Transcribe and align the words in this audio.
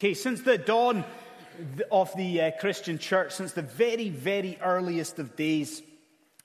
Okay, 0.00 0.14
since 0.14 0.42
the 0.42 0.58
dawn 0.58 1.04
of 1.90 2.16
the 2.16 2.40
uh, 2.40 2.50
Christian 2.60 2.98
church, 2.98 3.32
since 3.32 3.50
the 3.50 3.62
very, 3.62 4.10
very 4.10 4.56
earliest 4.62 5.18
of 5.18 5.34
days, 5.34 5.82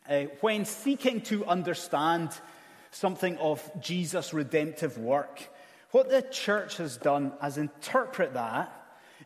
uh, 0.10 0.22
when 0.42 0.66
seeking 0.66 1.22
to 1.22 1.46
understand 1.46 2.32
something 2.90 3.38
of 3.38 3.62
Jesus' 3.80 4.34
redemptive 4.34 4.98
work, 4.98 5.48
what 5.92 6.10
the 6.10 6.24
church 6.24 6.78
has 6.78 6.98
done 6.98 7.32
is 7.46 7.60
interpret 7.60 8.34
that 8.34 8.74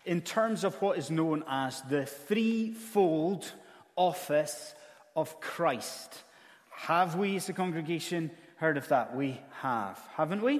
in 0.03 0.19
terms 0.19 0.65
of 0.65 0.75
what 0.81 0.97
is 0.97 1.09
known 1.09 1.45
as 1.47 1.81
the 1.83 2.05
threefold 2.05 3.49
office 3.95 4.75
of 5.15 5.39
Christ. 5.39 6.21
Have 6.71 7.15
we, 7.15 7.37
as 7.37 7.47
a 7.47 7.53
congregation, 7.53 8.31
heard 8.57 8.75
of 8.75 8.89
that? 8.89 9.15
We 9.15 9.39
have, 9.61 9.97
haven't 10.17 10.41
we? 10.43 10.59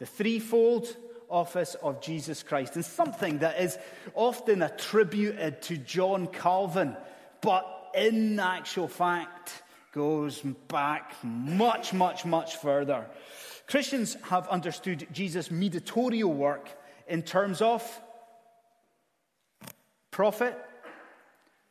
The 0.00 0.06
threefold 0.06 0.94
office 1.28 1.74
of 1.82 2.00
Jesus 2.00 2.42
Christ, 2.42 2.76
and 2.76 2.84
something 2.84 3.38
that 3.38 3.60
is 3.60 3.78
often 4.14 4.62
attributed 4.62 5.62
to 5.62 5.76
John 5.76 6.26
Calvin, 6.26 6.96
but 7.40 7.90
in 7.94 8.38
actual 8.38 8.88
fact 8.88 9.62
goes 9.92 10.40
back 10.68 11.14
much, 11.22 11.92
much, 11.92 12.24
much 12.24 12.56
further. 12.56 13.06
Christians 13.66 14.16
have 14.24 14.46
understood 14.48 15.08
Jesus' 15.12 15.50
mediatorial 15.50 16.32
work 16.32 16.68
in 17.08 17.22
terms 17.22 17.62
of 17.62 17.82
prophet, 20.10 20.56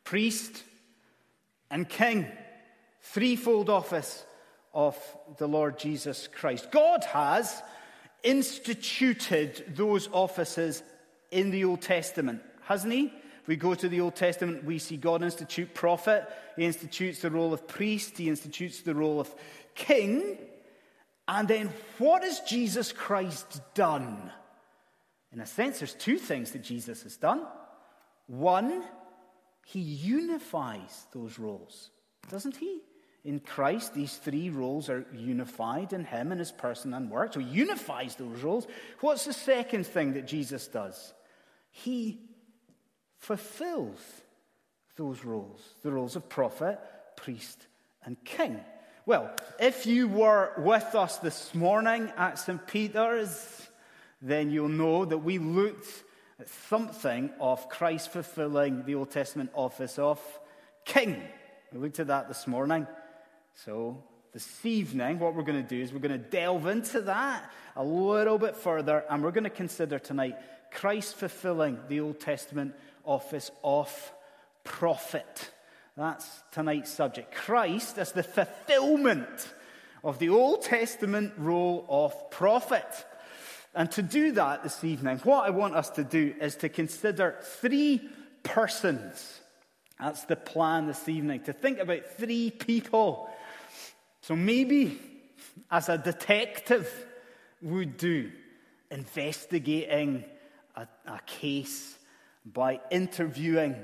priest, 0.04 0.62
and 1.70 1.88
king. 1.88 2.26
Threefold 3.00 3.70
office 3.70 4.24
of 4.74 4.98
the 5.38 5.46
Lord 5.46 5.78
Jesus 5.78 6.28
Christ. 6.28 6.70
God 6.70 7.04
has 7.04 7.62
instituted 8.26 9.64
those 9.76 10.08
offices 10.12 10.82
in 11.30 11.50
the 11.50 11.64
Old 11.64 11.80
Testament, 11.80 12.42
hasn't 12.62 12.92
he? 12.92 13.12
If 13.40 13.48
we 13.48 13.54
go 13.56 13.74
to 13.74 13.88
the 13.88 14.00
Old 14.00 14.16
Testament, 14.16 14.64
we 14.64 14.80
see 14.80 14.96
God 14.96 15.22
institute 15.22 15.72
prophet, 15.72 16.28
he 16.56 16.64
institutes 16.64 17.20
the 17.20 17.30
role 17.30 17.54
of 17.54 17.68
priest, 17.68 18.18
he 18.18 18.28
institutes 18.28 18.80
the 18.80 18.94
role 18.94 19.20
of 19.20 19.32
king. 19.76 20.38
And 21.28 21.46
then 21.46 21.72
what 21.98 22.24
has 22.24 22.40
Jesus 22.40 22.92
Christ 22.92 23.60
done? 23.74 24.32
In 25.32 25.40
a 25.40 25.46
sense, 25.46 25.78
there's 25.78 25.94
two 25.94 26.18
things 26.18 26.50
that 26.52 26.62
Jesus 26.62 27.04
has 27.04 27.16
done. 27.16 27.46
One, 28.26 28.82
he 29.64 29.80
unifies 29.80 31.06
those 31.12 31.38
roles, 31.38 31.90
doesn't 32.28 32.56
he? 32.56 32.80
In 33.26 33.40
Christ, 33.40 33.92
these 33.92 34.16
three 34.16 34.50
roles 34.50 34.88
are 34.88 35.04
unified 35.12 35.92
in 35.92 36.04
him 36.04 36.30
and 36.30 36.38
his 36.38 36.52
person 36.52 36.94
and 36.94 37.10
work. 37.10 37.34
So 37.34 37.40
he 37.40 37.46
unifies 37.46 38.14
those 38.14 38.40
roles. 38.40 38.68
What's 39.00 39.24
the 39.24 39.32
second 39.32 39.84
thing 39.86 40.14
that 40.14 40.28
Jesus 40.28 40.68
does? 40.68 41.12
He 41.72 42.20
fulfills 43.18 43.98
those 44.94 45.24
roles 45.24 45.60
the 45.82 45.90
roles 45.90 46.14
of 46.14 46.28
prophet, 46.28 46.78
priest, 47.16 47.66
and 48.04 48.16
king. 48.24 48.60
Well, 49.06 49.34
if 49.58 49.86
you 49.86 50.06
were 50.06 50.52
with 50.58 50.94
us 50.94 51.18
this 51.18 51.52
morning 51.52 52.12
at 52.16 52.38
St. 52.38 52.64
Peter's, 52.66 53.68
then 54.22 54.50
you'll 54.50 54.68
know 54.68 55.04
that 55.04 55.18
we 55.18 55.38
looked 55.38 55.88
at 56.38 56.48
something 56.48 57.30
of 57.40 57.68
Christ 57.68 58.10
fulfilling 58.12 58.84
the 58.84 58.94
Old 58.94 59.10
Testament 59.10 59.50
office 59.52 59.98
of 59.98 60.20
king. 60.84 61.20
We 61.72 61.80
looked 61.80 61.98
at 61.98 62.06
that 62.06 62.28
this 62.28 62.46
morning. 62.46 62.86
So, 63.64 64.04
this 64.34 64.66
evening, 64.66 65.18
what 65.18 65.34
we're 65.34 65.42
going 65.42 65.62
to 65.62 65.68
do 65.68 65.80
is 65.80 65.90
we're 65.90 65.98
going 65.98 66.12
to 66.12 66.18
delve 66.18 66.66
into 66.66 67.00
that 67.02 67.50
a 67.74 67.82
little 67.82 68.36
bit 68.36 68.54
further, 68.54 69.02
and 69.08 69.24
we're 69.24 69.30
going 69.30 69.44
to 69.44 69.50
consider 69.50 69.98
tonight 69.98 70.34
Christ 70.70 71.14
fulfilling 71.14 71.78
the 71.88 72.00
Old 72.00 72.20
Testament 72.20 72.74
office 73.02 73.50
of 73.64 74.12
prophet. 74.62 75.50
That's 75.96 76.28
tonight's 76.52 76.90
subject. 76.90 77.34
Christ 77.34 77.96
as 77.96 78.12
the 78.12 78.22
fulfillment 78.22 79.54
of 80.04 80.18
the 80.18 80.28
Old 80.28 80.60
Testament 80.60 81.32
role 81.38 81.86
of 81.88 82.30
prophet. 82.30 83.06
And 83.74 83.90
to 83.92 84.02
do 84.02 84.32
that 84.32 84.64
this 84.64 84.84
evening, 84.84 85.16
what 85.24 85.46
I 85.46 85.50
want 85.50 85.76
us 85.76 85.88
to 85.90 86.04
do 86.04 86.34
is 86.42 86.56
to 86.56 86.68
consider 86.68 87.36
three 87.40 88.06
persons. 88.42 89.40
That's 89.98 90.24
the 90.24 90.36
plan 90.36 90.88
this 90.88 91.08
evening, 91.08 91.40
to 91.44 91.54
think 91.54 91.78
about 91.78 92.04
three 92.18 92.50
people 92.50 93.30
so 94.26 94.34
maybe, 94.34 95.00
as 95.70 95.88
a 95.88 95.96
detective 95.96 96.92
would 97.62 97.96
do, 97.96 98.32
investigating 98.90 100.24
a, 100.74 100.88
a 101.06 101.20
case 101.26 101.96
by 102.44 102.80
interviewing 102.90 103.76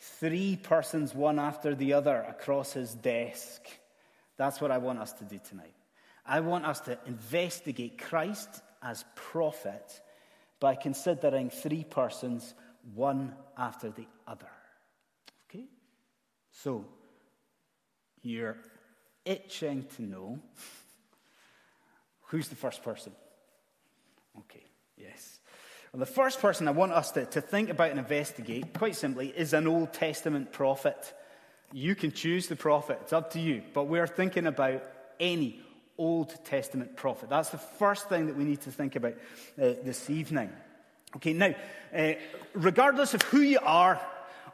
three 0.00 0.56
persons, 0.56 1.14
one 1.14 1.38
after 1.38 1.74
the 1.74 1.92
other, 1.92 2.16
across 2.22 2.72
his 2.72 2.94
desk. 2.94 3.60
That's 4.38 4.58
what 4.58 4.70
I 4.70 4.78
want 4.78 5.00
us 5.00 5.12
to 5.12 5.24
do 5.24 5.38
tonight. 5.46 5.74
I 6.24 6.40
want 6.40 6.64
us 6.64 6.80
to 6.80 6.98
investigate 7.04 7.98
Christ 7.98 8.62
as 8.82 9.04
prophet 9.14 10.00
by 10.60 10.76
considering 10.76 11.50
three 11.50 11.84
persons, 11.84 12.54
one 12.94 13.34
after 13.58 13.90
the 13.90 14.06
other. 14.26 14.48
Okay? 15.50 15.66
So, 16.52 16.86
you're 18.22 18.56
itching 19.24 19.86
to 19.96 20.02
know 20.02 20.38
who's 22.22 22.48
the 22.48 22.56
first 22.56 22.82
person. 22.82 23.12
Okay, 24.38 24.64
yes. 24.96 25.38
Well, 25.92 26.00
the 26.00 26.06
first 26.06 26.40
person 26.40 26.66
I 26.66 26.72
want 26.72 26.92
us 26.92 27.12
to, 27.12 27.24
to 27.26 27.40
think 27.40 27.70
about 27.70 27.90
and 27.90 28.00
investigate, 28.00 28.72
quite 28.74 28.96
simply, 28.96 29.28
is 29.28 29.52
an 29.52 29.66
Old 29.66 29.92
Testament 29.92 30.52
prophet. 30.52 31.14
You 31.72 31.94
can 31.94 32.12
choose 32.12 32.48
the 32.48 32.56
prophet, 32.56 32.98
it's 33.02 33.12
up 33.12 33.32
to 33.32 33.40
you. 33.40 33.62
But 33.72 33.84
we're 33.84 34.06
thinking 34.06 34.46
about 34.46 34.82
any 35.20 35.60
Old 35.96 36.34
Testament 36.44 36.96
prophet. 36.96 37.30
That's 37.30 37.50
the 37.50 37.58
first 37.58 38.08
thing 38.08 38.26
that 38.26 38.36
we 38.36 38.44
need 38.44 38.62
to 38.62 38.72
think 38.72 38.96
about 38.96 39.12
uh, 39.12 39.74
this 39.84 40.10
evening. 40.10 40.50
Okay, 41.16 41.32
now, 41.32 41.54
uh, 41.96 42.14
regardless 42.54 43.14
of 43.14 43.22
who 43.22 43.40
you 43.40 43.60
are, 43.62 44.00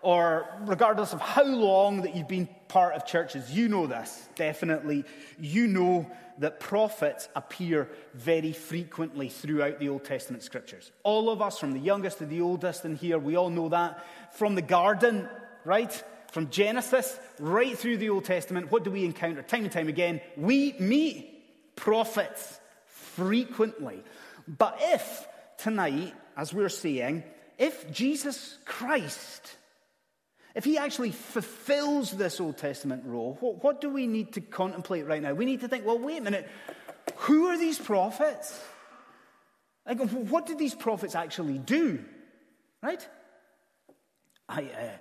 or 0.03 0.47
regardless 0.63 1.13
of 1.13 1.21
how 1.21 1.45
long 1.45 2.03
that 2.03 2.17
you've 2.17 2.29
been 2.29 2.49
part 2.69 2.95
of 2.95 3.07
churches, 3.07 3.51
you 3.53 3.69
know 3.69 3.87
this, 3.87 4.29
definitely. 4.35 5.05
You 5.39 5.67
know 5.67 6.11
that 6.39 6.59
prophets 6.59 7.29
appear 7.37 7.89
very 8.15 8.53
frequently 8.53 9.29
throughout 9.29 9.79
the 9.79 9.89
Old 9.91 10.05
Testament 10.05 10.43
scriptures. 10.43 10.91
All 11.03 11.29
of 11.29 11.43
us, 11.43 11.59
from 11.59 11.73
the 11.73 11.79
youngest 11.79 12.19
to 12.19 12.27
the 12.27 12.41
oldest 12.41 12.85
in 12.85 12.97
here, 12.97 13.19
we 13.19 13.37
all 13.37 13.51
know 13.51 13.69
that. 13.69 14.05
From 14.33 14.55
the 14.55 14.63
garden, 14.63 15.29
right? 15.65 15.93
From 16.33 16.49
Genesis 16.49 17.19
right 17.39 17.77
through 17.77 17.99
the 17.99 18.09
Old 18.09 18.25
Testament, 18.25 18.71
what 18.71 18.85
do 18.85 18.91
we 18.91 19.05
encounter 19.05 19.43
time 19.43 19.65
and 19.65 19.73
time 19.73 19.89
again? 19.89 20.21
We 20.37 20.75
meet 20.79 21.77
prophets 21.77 22.59
frequently. 22.87 24.03
But 24.49 24.79
if 24.81 25.29
tonight, 25.59 26.15
as 26.37 26.55
we're 26.55 26.69
seeing, 26.71 27.23
if 27.59 27.91
Jesus 27.91 28.57
Christ 28.65 29.57
if 30.55 30.65
he 30.65 30.79
actually 30.79 31.13
fulfills 31.13 32.11
this 32.11 32.41
Old 32.41 32.59
Testament 32.59 33.05
role, 33.07 33.37
what, 33.41 33.63
what, 33.63 33.81
do 33.81 33.91
we 33.91 34.07
need 34.07 34.33
to 34.33 34.41
contemplate 34.41 35.07
right 35.07 35.23
now? 35.23 35.33
We 35.33 35.45
need 35.45 35.61
to 35.61 35.69
think, 35.69 35.87
well, 35.87 35.99
wait 35.99 36.19
a 36.19 36.23
minute, 36.23 36.49
who 37.17 37.47
are 37.47 37.59
these 37.59 37.79
prophets? 37.79 38.59
Like, 39.87 40.01
what 40.11 40.47
did 40.47 40.59
these 40.59 40.75
prophets 40.75 41.15
actually 41.15 41.59
do? 41.59 42.05
Right? 42.83 43.07
I, 44.49 44.63
uh, 44.63 44.97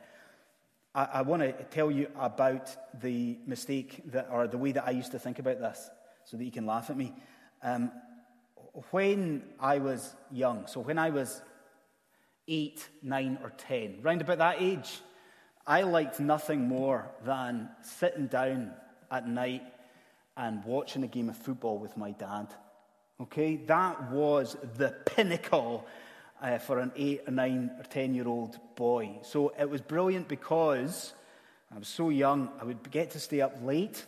I, 0.95 1.03
I 1.13 1.21
want 1.23 1.41
to 1.41 1.51
tell 1.71 1.89
you 1.89 2.07
about 2.17 2.75
the 3.01 3.39
mistake 3.45 4.01
that, 4.11 4.29
or 4.31 4.47
the 4.47 4.57
way 4.57 4.71
that 4.73 4.87
I 4.87 4.91
used 4.91 5.11
to 5.11 5.19
think 5.19 5.39
about 5.39 5.59
this 5.59 5.89
so 6.25 6.37
that 6.37 6.43
you 6.43 6.51
can 6.51 6.65
laugh 6.65 6.89
at 6.89 6.97
me. 6.97 7.13
Um, 7.63 7.91
when 8.91 9.43
I 9.59 9.79
was 9.79 10.15
young, 10.31 10.67
so 10.67 10.79
when 10.79 10.99
I 10.99 11.09
was 11.09 11.41
eight, 12.47 12.87
nine, 13.01 13.39
or 13.43 13.49
ten, 13.51 13.99
round 14.01 14.21
about 14.21 14.37
that 14.37 14.57
age, 14.59 14.99
I 15.67 15.83
liked 15.83 16.19
nothing 16.19 16.67
more 16.67 17.09
than 17.23 17.69
sitting 17.81 18.27
down 18.27 18.71
at 19.11 19.27
night 19.27 19.63
and 20.35 20.63
watching 20.63 21.03
a 21.03 21.07
game 21.07 21.29
of 21.29 21.37
football 21.37 21.77
with 21.77 21.97
my 21.97 22.11
dad. 22.11 22.47
Okay, 23.21 23.57
that 23.67 24.11
was 24.11 24.55
the 24.77 24.89
pinnacle 25.05 25.85
uh, 26.41 26.57
for 26.57 26.79
an 26.79 26.91
eight, 26.95 27.21
or 27.27 27.31
nine, 27.31 27.71
or 27.77 27.83
ten 27.83 28.13
year 28.13 28.27
old 28.27 28.57
boy. 28.75 29.19
So 29.23 29.53
it 29.59 29.69
was 29.69 29.81
brilliant 29.81 30.27
because 30.27 31.13
I 31.73 31.77
was 31.77 31.87
so 31.87 32.09
young, 32.09 32.49
I 32.59 32.63
would 32.63 32.89
get 32.89 33.11
to 33.11 33.19
stay 33.19 33.41
up 33.41 33.57
late. 33.63 34.05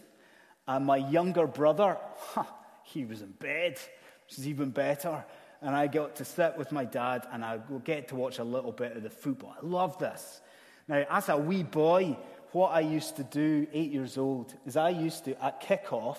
And 0.68 0.86
my 0.86 0.98
younger 0.98 1.48
brother, 1.48 1.98
huh, 2.18 2.44
he 2.84 3.06
was 3.06 3.22
in 3.22 3.32
bed, 3.32 3.80
which 4.26 4.38
is 4.38 4.48
even 4.48 4.70
better. 4.70 5.24
And 5.62 5.76
I 5.76 5.88
got 5.88 6.16
to 6.16 6.26
sit 6.26 6.58
with 6.58 6.72
my 6.72 6.86
dad 6.86 7.28
and 7.32 7.44
I 7.44 7.60
would 7.70 7.84
get 7.84 8.08
to 8.08 8.16
watch 8.16 8.40
a 8.40 8.44
little 8.44 8.72
bit 8.72 8.96
of 8.96 9.04
the 9.04 9.10
football. 9.10 9.56
I 9.62 9.66
love 9.66 10.00
this. 10.00 10.42
Now, 10.92 11.06
as 11.10 11.30
a 11.30 11.38
wee 11.38 11.64
boy, 11.64 12.18
what 12.52 12.74
I 12.74 12.82
used 12.82 13.16
to 13.16 13.24
do, 13.24 13.66
eight 13.72 13.94
years 13.94 14.18
old, 14.18 14.54
is 14.66 14.76
I 14.76 14.90
used 14.90 15.24
to, 15.24 15.42
at 15.42 15.62
kickoff, 15.62 16.18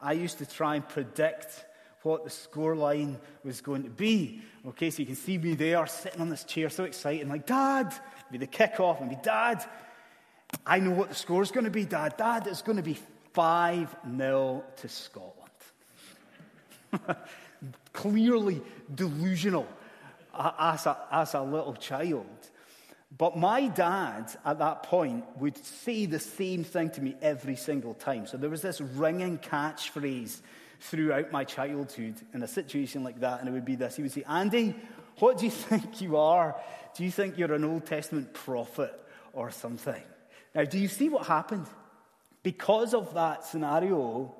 I 0.00 0.12
used 0.12 0.38
to 0.38 0.46
try 0.46 0.76
and 0.76 0.88
predict 0.88 1.64
what 2.04 2.22
the 2.22 2.30
score 2.30 2.76
line 2.76 3.18
was 3.42 3.60
going 3.60 3.82
to 3.82 3.90
be. 3.90 4.40
Okay, 4.68 4.90
so 4.90 5.00
you 5.00 5.06
can 5.06 5.16
see 5.16 5.38
me 5.38 5.56
there 5.56 5.84
sitting 5.88 6.20
on 6.20 6.28
this 6.28 6.44
chair, 6.44 6.70
so 6.70 6.84
excited, 6.84 7.28
like, 7.28 7.46
Dad, 7.46 7.92
be 8.30 8.38
the 8.38 8.46
kickoff, 8.46 9.00
and 9.00 9.10
be, 9.10 9.16
Dad, 9.20 9.64
I 10.64 10.78
know 10.78 10.92
what 10.92 11.08
the 11.08 11.16
score 11.16 11.42
is 11.42 11.50
going 11.50 11.64
to 11.64 11.70
be, 11.72 11.84
Dad. 11.84 12.16
Dad, 12.16 12.46
it's 12.46 12.62
going 12.62 12.76
to 12.76 12.82
be 12.84 13.00
5 13.32 13.96
0 14.16 14.64
to 14.76 14.88
Scotland. 14.88 15.50
Clearly 17.92 18.62
delusional 18.94 19.66
as 20.32 20.86
a, 20.86 20.96
as 21.10 21.34
a 21.34 21.42
little 21.42 21.74
child. 21.74 22.50
But 23.16 23.36
my 23.36 23.68
dad 23.68 24.34
at 24.44 24.58
that 24.60 24.84
point 24.84 25.24
would 25.38 25.62
say 25.64 26.06
the 26.06 26.18
same 26.18 26.64
thing 26.64 26.90
to 26.90 27.02
me 27.02 27.14
every 27.20 27.56
single 27.56 27.94
time. 27.94 28.26
So 28.26 28.38
there 28.38 28.48
was 28.48 28.62
this 28.62 28.80
ringing 28.80 29.38
catchphrase 29.38 30.40
throughout 30.80 31.30
my 31.30 31.44
childhood 31.44 32.14
in 32.32 32.42
a 32.42 32.48
situation 32.48 33.04
like 33.04 33.20
that, 33.20 33.40
and 33.40 33.48
it 33.48 33.52
would 33.52 33.64
be 33.64 33.76
this. 33.76 33.96
He 33.96 34.02
would 34.02 34.12
say, 34.12 34.24
Andy, 34.28 34.74
what 35.18 35.38
do 35.38 35.44
you 35.44 35.50
think 35.50 36.00
you 36.00 36.16
are? 36.16 36.56
Do 36.96 37.04
you 37.04 37.10
think 37.10 37.36
you're 37.36 37.52
an 37.52 37.64
Old 37.64 37.86
Testament 37.86 38.32
prophet 38.32 38.98
or 39.32 39.50
something? 39.50 40.02
Now, 40.54 40.64
do 40.64 40.78
you 40.78 40.88
see 40.88 41.08
what 41.08 41.26
happened? 41.26 41.66
Because 42.42 42.94
of 42.94 43.14
that 43.14 43.44
scenario, 43.44 44.34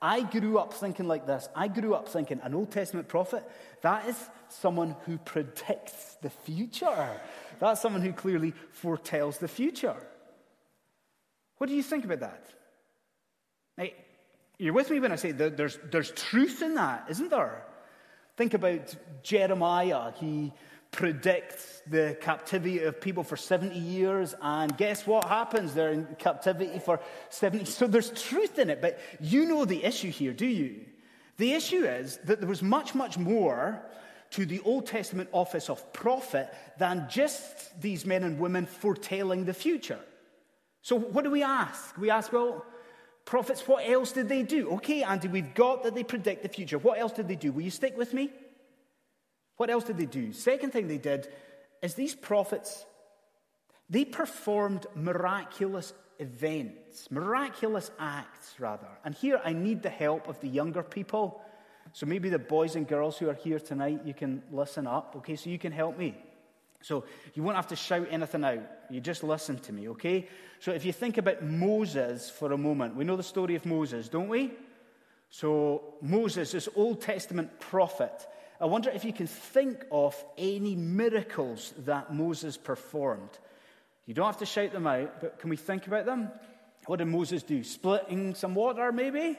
I 0.00 0.22
grew 0.22 0.58
up 0.58 0.74
thinking 0.74 1.08
like 1.08 1.26
this. 1.26 1.48
I 1.54 1.68
grew 1.68 1.94
up 1.94 2.08
thinking 2.08 2.40
an 2.42 2.54
Old 2.54 2.70
Testament 2.70 3.08
prophet, 3.08 3.48
that 3.80 4.06
is 4.08 4.16
someone 4.48 4.94
who 5.06 5.18
predicts 5.18 6.16
the 6.22 6.30
future. 6.30 7.20
That's 7.58 7.80
someone 7.80 8.02
who 8.02 8.12
clearly 8.12 8.54
foretells 8.70 9.38
the 9.38 9.48
future. 9.48 9.96
What 11.58 11.68
do 11.68 11.74
you 11.74 11.82
think 11.82 12.04
about 12.04 12.20
that? 12.20 12.44
Now, 13.78 13.86
you're 14.58 14.74
with 14.74 14.90
me 14.90 15.00
when 15.00 15.12
I 15.12 15.16
say 15.16 15.32
there's, 15.32 15.78
there's 15.90 16.10
truth 16.12 16.62
in 16.62 16.74
that, 16.74 17.06
isn't 17.10 17.30
there? 17.30 17.64
Think 18.36 18.54
about 18.54 18.94
Jeremiah. 19.22 20.12
He 20.18 20.52
predicts 20.90 21.82
the 21.86 22.16
captivity 22.20 22.82
of 22.82 23.00
people 23.00 23.22
for 23.22 23.36
70 23.36 23.78
years, 23.78 24.34
and 24.40 24.76
guess 24.76 25.06
what 25.06 25.24
happens? 25.24 25.74
They're 25.74 25.92
in 25.92 26.06
captivity 26.18 26.78
for 26.78 27.00
70. 27.28 27.64
So 27.66 27.86
there's 27.86 28.10
truth 28.10 28.58
in 28.58 28.70
it, 28.70 28.80
but 28.80 28.98
you 29.20 29.44
know 29.46 29.64
the 29.64 29.84
issue 29.84 30.10
here, 30.10 30.32
do 30.32 30.46
you? 30.46 30.80
The 31.36 31.52
issue 31.52 31.84
is 31.84 32.18
that 32.24 32.40
there 32.40 32.48
was 32.48 32.62
much, 32.62 32.94
much 32.94 33.18
more 33.18 33.82
to 34.30 34.46
the 34.46 34.60
Old 34.60 34.86
Testament 34.86 35.28
office 35.32 35.68
of 35.68 35.92
prophet 35.92 36.52
than 36.78 37.06
just 37.08 37.80
these 37.80 38.04
men 38.04 38.22
and 38.22 38.38
women 38.38 38.66
foretelling 38.66 39.44
the 39.44 39.54
future. 39.54 40.00
So, 40.82 40.96
what 40.96 41.24
do 41.24 41.30
we 41.30 41.42
ask? 41.42 41.96
We 41.98 42.10
ask, 42.10 42.32
well, 42.32 42.64
prophets, 43.24 43.66
what 43.66 43.88
else 43.88 44.12
did 44.12 44.28
they 44.28 44.42
do? 44.42 44.70
Okay, 44.74 45.02
Andy, 45.02 45.28
we've 45.28 45.54
got 45.54 45.82
that 45.82 45.94
they 45.94 46.04
predict 46.04 46.42
the 46.42 46.48
future. 46.48 46.78
What 46.78 46.98
else 46.98 47.12
did 47.12 47.28
they 47.28 47.36
do? 47.36 47.52
Will 47.52 47.62
you 47.62 47.70
stick 47.70 47.96
with 47.96 48.14
me? 48.14 48.30
What 49.56 49.70
else 49.70 49.84
did 49.84 49.98
they 49.98 50.06
do? 50.06 50.32
Second 50.32 50.72
thing 50.72 50.86
they 50.86 50.98
did 50.98 51.28
is 51.82 51.94
these 51.94 52.14
prophets, 52.14 52.84
they 53.88 54.04
performed 54.04 54.86
miraculous 54.94 55.92
events, 56.18 57.10
miraculous 57.10 57.90
acts, 57.98 58.54
rather. 58.58 58.88
And 59.04 59.14
here 59.14 59.40
I 59.44 59.52
need 59.52 59.82
the 59.82 59.90
help 59.90 60.28
of 60.28 60.40
the 60.40 60.48
younger 60.48 60.82
people. 60.82 61.40
So 61.96 62.04
maybe 62.04 62.28
the 62.28 62.38
boys 62.38 62.76
and 62.76 62.86
girls 62.86 63.16
who 63.16 63.30
are 63.30 63.32
here 63.32 63.58
tonight, 63.58 64.02
you 64.04 64.12
can 64.12 64.42
listen 64.52 64.86
up, 64.86 65.14
okay? 65.16 65.34
So 65.34 65.48
you 65.48 65.58
can 65.58 65.72
help 65.72 65.96
me. 65.96 66.14
So 66.82 67.04
you 67.32 67.42
won't 67.42 67.56
have 67.56 67.68
to 67.68 67.76
shout 67.76 68.08
anything 68.10 68.44
out. 68.44 68.60
You 68.90 69.00
just 69.00 69.24
listen 69.24 69.58
to 69.60 69.72
me, 69.72 69.88
okay? 69.88 70.28
So 70.60 70.72
if 70.72 70.84
you 70.84 70.92
think 70.92 71.16
about 71.16 71.42
Moses 71.42 72.28
for 72.28 72.52
a 72.52 72.58
moment, 72.58 72.96
we 72.96 73.04
know 73.04 73.16
the 73.16 73.22
story 73.22 73.54
of 73.54 73.64
Moses, 73.64 74.10
don't 74.10 74.28
we? 74.28 74.52
So 75.30 75.94
Moses, 76.02 76.52
this 76.52 76.68
Old 76.76 77.00
Testament 77.00 77.60
prophet, 77.60 78.26
I 78.60 78.66
wonder 78.66 78.90
if 78.90 79.02
you 79.02 79.14
can 79.14 79.26
think 79.26 79.82
of 79.90 80.22
any 80.36 80.76
miracles 80.76 81.72
that 81.86 82.12
Moses 82.12 82.58
performed. 82.58 83.38
You 84.04 84.12
don't 84.12 84.26
have 84.26 84.36
to 84.40 84.44
shout 84.44 84.72
them 84.72 84.86
out, 84.86 85.22
but 85.22 85.38
can 85.38 85.48
we 85.48 85.56
think 85.56 85.86
about 85.86 86.04
them? 86.04 86.30
What 86.84 86.98
did 86.98 87.06
Moses 87.06 87.42
do? 87.42 87.64
Splitting 87.64 88.34
some 88.34 88.54
water, 88.54 88.92
maybe? 88.92 89.38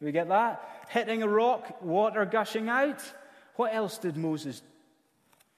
We 0.00 0.12
get 0.12 0.28
that? 0.28 0.86
Hitting 0.88 1.22
a 1.22 1.28
rock, 1.28 1.82
water 1.82 2.24
gushing 2.24 2.68
out. 2.68 3.02
What 3.56 3.74
else 3.74 3.98
did 3.98 4.16
Moses 4.16 4.62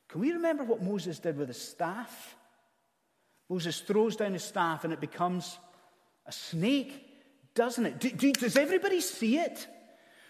Can 0.09 0.21
we 0.21 0.33
remember 0.33 0.65
what 0.65 0.83
Moses 0.83 1.19
did 1.19 1.37
with 1.37 1.49
his 1.49 1.61
staff? 1.61 2.37
Moses 3.49 3.81
throws 3.81 4.17
down 4.17 4.33
his 4.33 4.45
staff 4.45 4.85
and 4.85 4.93
it 4.93 5.01
becomes 5.01 5.59
a 6.27 6.33
snake, 6.33 7.07
doesn't 7.55 7.85
it? 7.85 7.99
Do, 7.99 8.11
do, 8.11 8.33
does 8.33 8.57
everybody 8.57 9.01
see 9.01 9.39
it? 9.39 9.67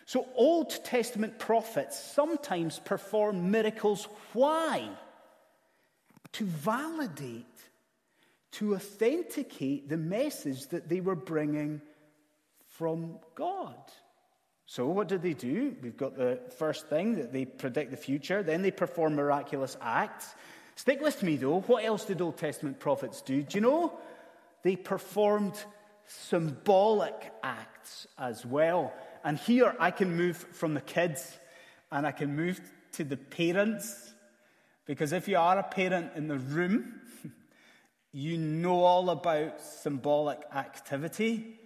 So, 0.06 0.26
Old 0.34 0.70
Testament 0.84 1.38
prophets 1.38 1.96
sometimes 1.96 2.80
perform 2.80 3.52
miracles. 3.52 4.08
Why? 4.32 4.88
To 6.32 6.44
validate, 6.44 7.44
to 8.52 8.74
authenticate 8.74 9.88
the 9.88 9.96
message 9.96 10.66
that 10.68 10.88
they 10.88 11.00
were 11.00 11.14
bringing 11.14 11.80
from 12.70 13.18
God. 13.34 13.76
So, 14.70 14.86
what 14.86 15.08
did 15.08 15.22
they 15.22 15.32
do? 15.32 15.74
We've 15.82 15.96
got 15.96 16.16
the 16.16 16.38
first 16.58 16.86
thing 16.86 17.16
that 17.16 17.32
they 17.32 17.44
predict 17.44 17.90
the 17.90 17.96
future, 17.96 18.44
then 18.44 18.62
they 18.62 18.70
perform 18.70 19.16
miraculous 19.16 19.76
acts. 19.82 20.32
Stick 20.76 21.00
with 21.00 21.24
me 21.24 21.36
though. 21.36 21.62
What 21.62 21.84
else 21.84 22.04
did 22.04 22.20
Old 22.20 22.36
Testament 22.36 22.78
prophets 22.78 23.20
do? 23.20 23.42
Do 23.42 23.58
you 23.58 23.62
know? 23.62 23.98
They 24.62 24.76
performed 24.76 25.54
symbolic 26.06 27.32
acts 27.42 28.06
as 28.16 28.46
well. 28.46 28.94
And 29.24 29.38
here 29.38 29.74
I 29.80 29.90
can 29.90 30.14
move 30.16 30.36
from 30.36 30.74
the 30.74 30.80
kids 30.80 31.36
and 31.90 32.06
I 32.06 32.12
can 32.12 32.36
move 32.36 32.60
to 32.92 33.02
the 33.02 33.16
parents. 33.16 34.12
Because 34.86 35.12
if 35.12 35.26
you 35.26 35.36
are 35.36 35.58
a 35.58 35.64
parent 35.64 36.12
in 36.14 36.28
the 36.28 36.38
room, 36.38 37.00
you 38.12 38.38
know 38.38 38.84
all 38.84 39.10
about 39.10 39.60
symbolic 39.60 40.42
activity. 40.54 41.58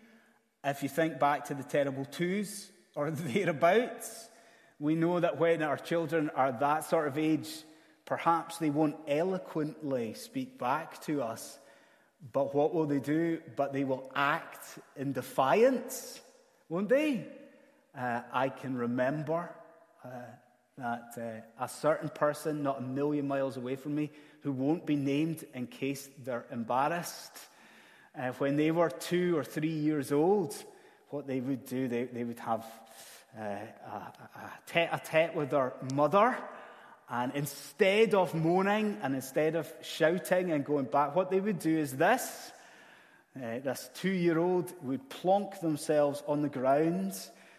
If 0.64 0.82
you 0.82 0.88
think 0.88 1.18
back 1.18 1.44
to 1.48 1.54
the 1.54 1.64
terrible 1.64 2.06
twos 2.06 2.70
or 2.94 3.10
thereabouts, 3.10 4.28
we 4.78 4.94
know 4.94 5.20
that 5.20 5.38
when 5.38 5.62
our 5.62 5.76
children 5.76 6.30
are 6.34 6.52
that 6.52 6.84
sort 6.84 7.08
of 7.08 7.18
age, 7.18 7.48
perhaps 8.04 8.58
they 8.58 8.70
won't 8.70 8.96
eloquently 9.06 10.14
speak 10.14 10.58
back 10.58 11.00
to 11.02 11.22
us. 11.22 11.58
But 12.32 12.54
what 12.54 12.74
will 12.74 12.86
they 12.86 13.00
do? 13.00 13.40
But 13.56 13.72
they 13.72 13.84
will 13.84 14.10
act 14.14 14.66
in 14.96 15.12
defiance, 15.12 16.20
won't 16.68 16.88
they? 16.88 17.26
uh, 17.96 18.20
I 18.32 18.48
can 18.48 18.76
remember 18.76 19.50
uh, 20.04 20.08
that 20.78 21.14
uh, 21.16 21.64
a 21.64 21.68
certain 21.68 22.08
person, 22.08 22.62
not 22.62 22.78
a 22.80 22.82
million 22.82 23.28
miles 23.28 23.56
away 23.56 23.76
from 23.76 23.94
me, 23.94 24.10
who 24.42 24.52
won't 24.52 24.84
be 24.84 24.96
named 24.96 25.44
in 25.54 25.66
case 25.66 26.08
they're 26.24 26.44
embarrassed, 26.50 27.38
uh, 28.18 28.30
when 28.32 28.56
they 28.56 28.70
were 28.70 28.90
two 28.90 29.36
or 29.36 29.44
three 29.44 29.68
years 29.68 30.12
old, 30.12 30.54
what 31.10 31.26
they 31.26 31.40
would 31.40 31.66
do, 31.66 31.88
they, 31.88 32.04
they 32.04 32.24
would 32.24 32.38
have 32.40 32.64
a 33.38 34.12
tete 34.66 34.88
a 34.92 35.00
tete 35.04 35.34
with 35.34 35.50
their 35.50 35.74
mother. 35.94 36.36
And 37.08 37.32
instead 37.34 38.14
of 38.14 38.34
moaning 38.34 38.98
and 39.02 39.14
instead 39.14 39.56
of 39.56 39.70
shouting 39.82 40.52
and 40.52 40.64
going 40.64 40.86
back, 40.86 41.14
what 41.14 41.30
they 41.30 41.40
would 41.40 41.58
do 41.58 41.76
is 41.76 41.92
this. 41.92 42.52
Uh, 43.36 43.58
this 43.58 43.90
two 43.94 44.10
year 44.10 44.38
old 44.38 44.72
would 44.82 45.10
plonk 45.10 45.60
themselves 45.60 46.22
on 46.26 46.40
the 46.40 46.48
ground 46.48 47.14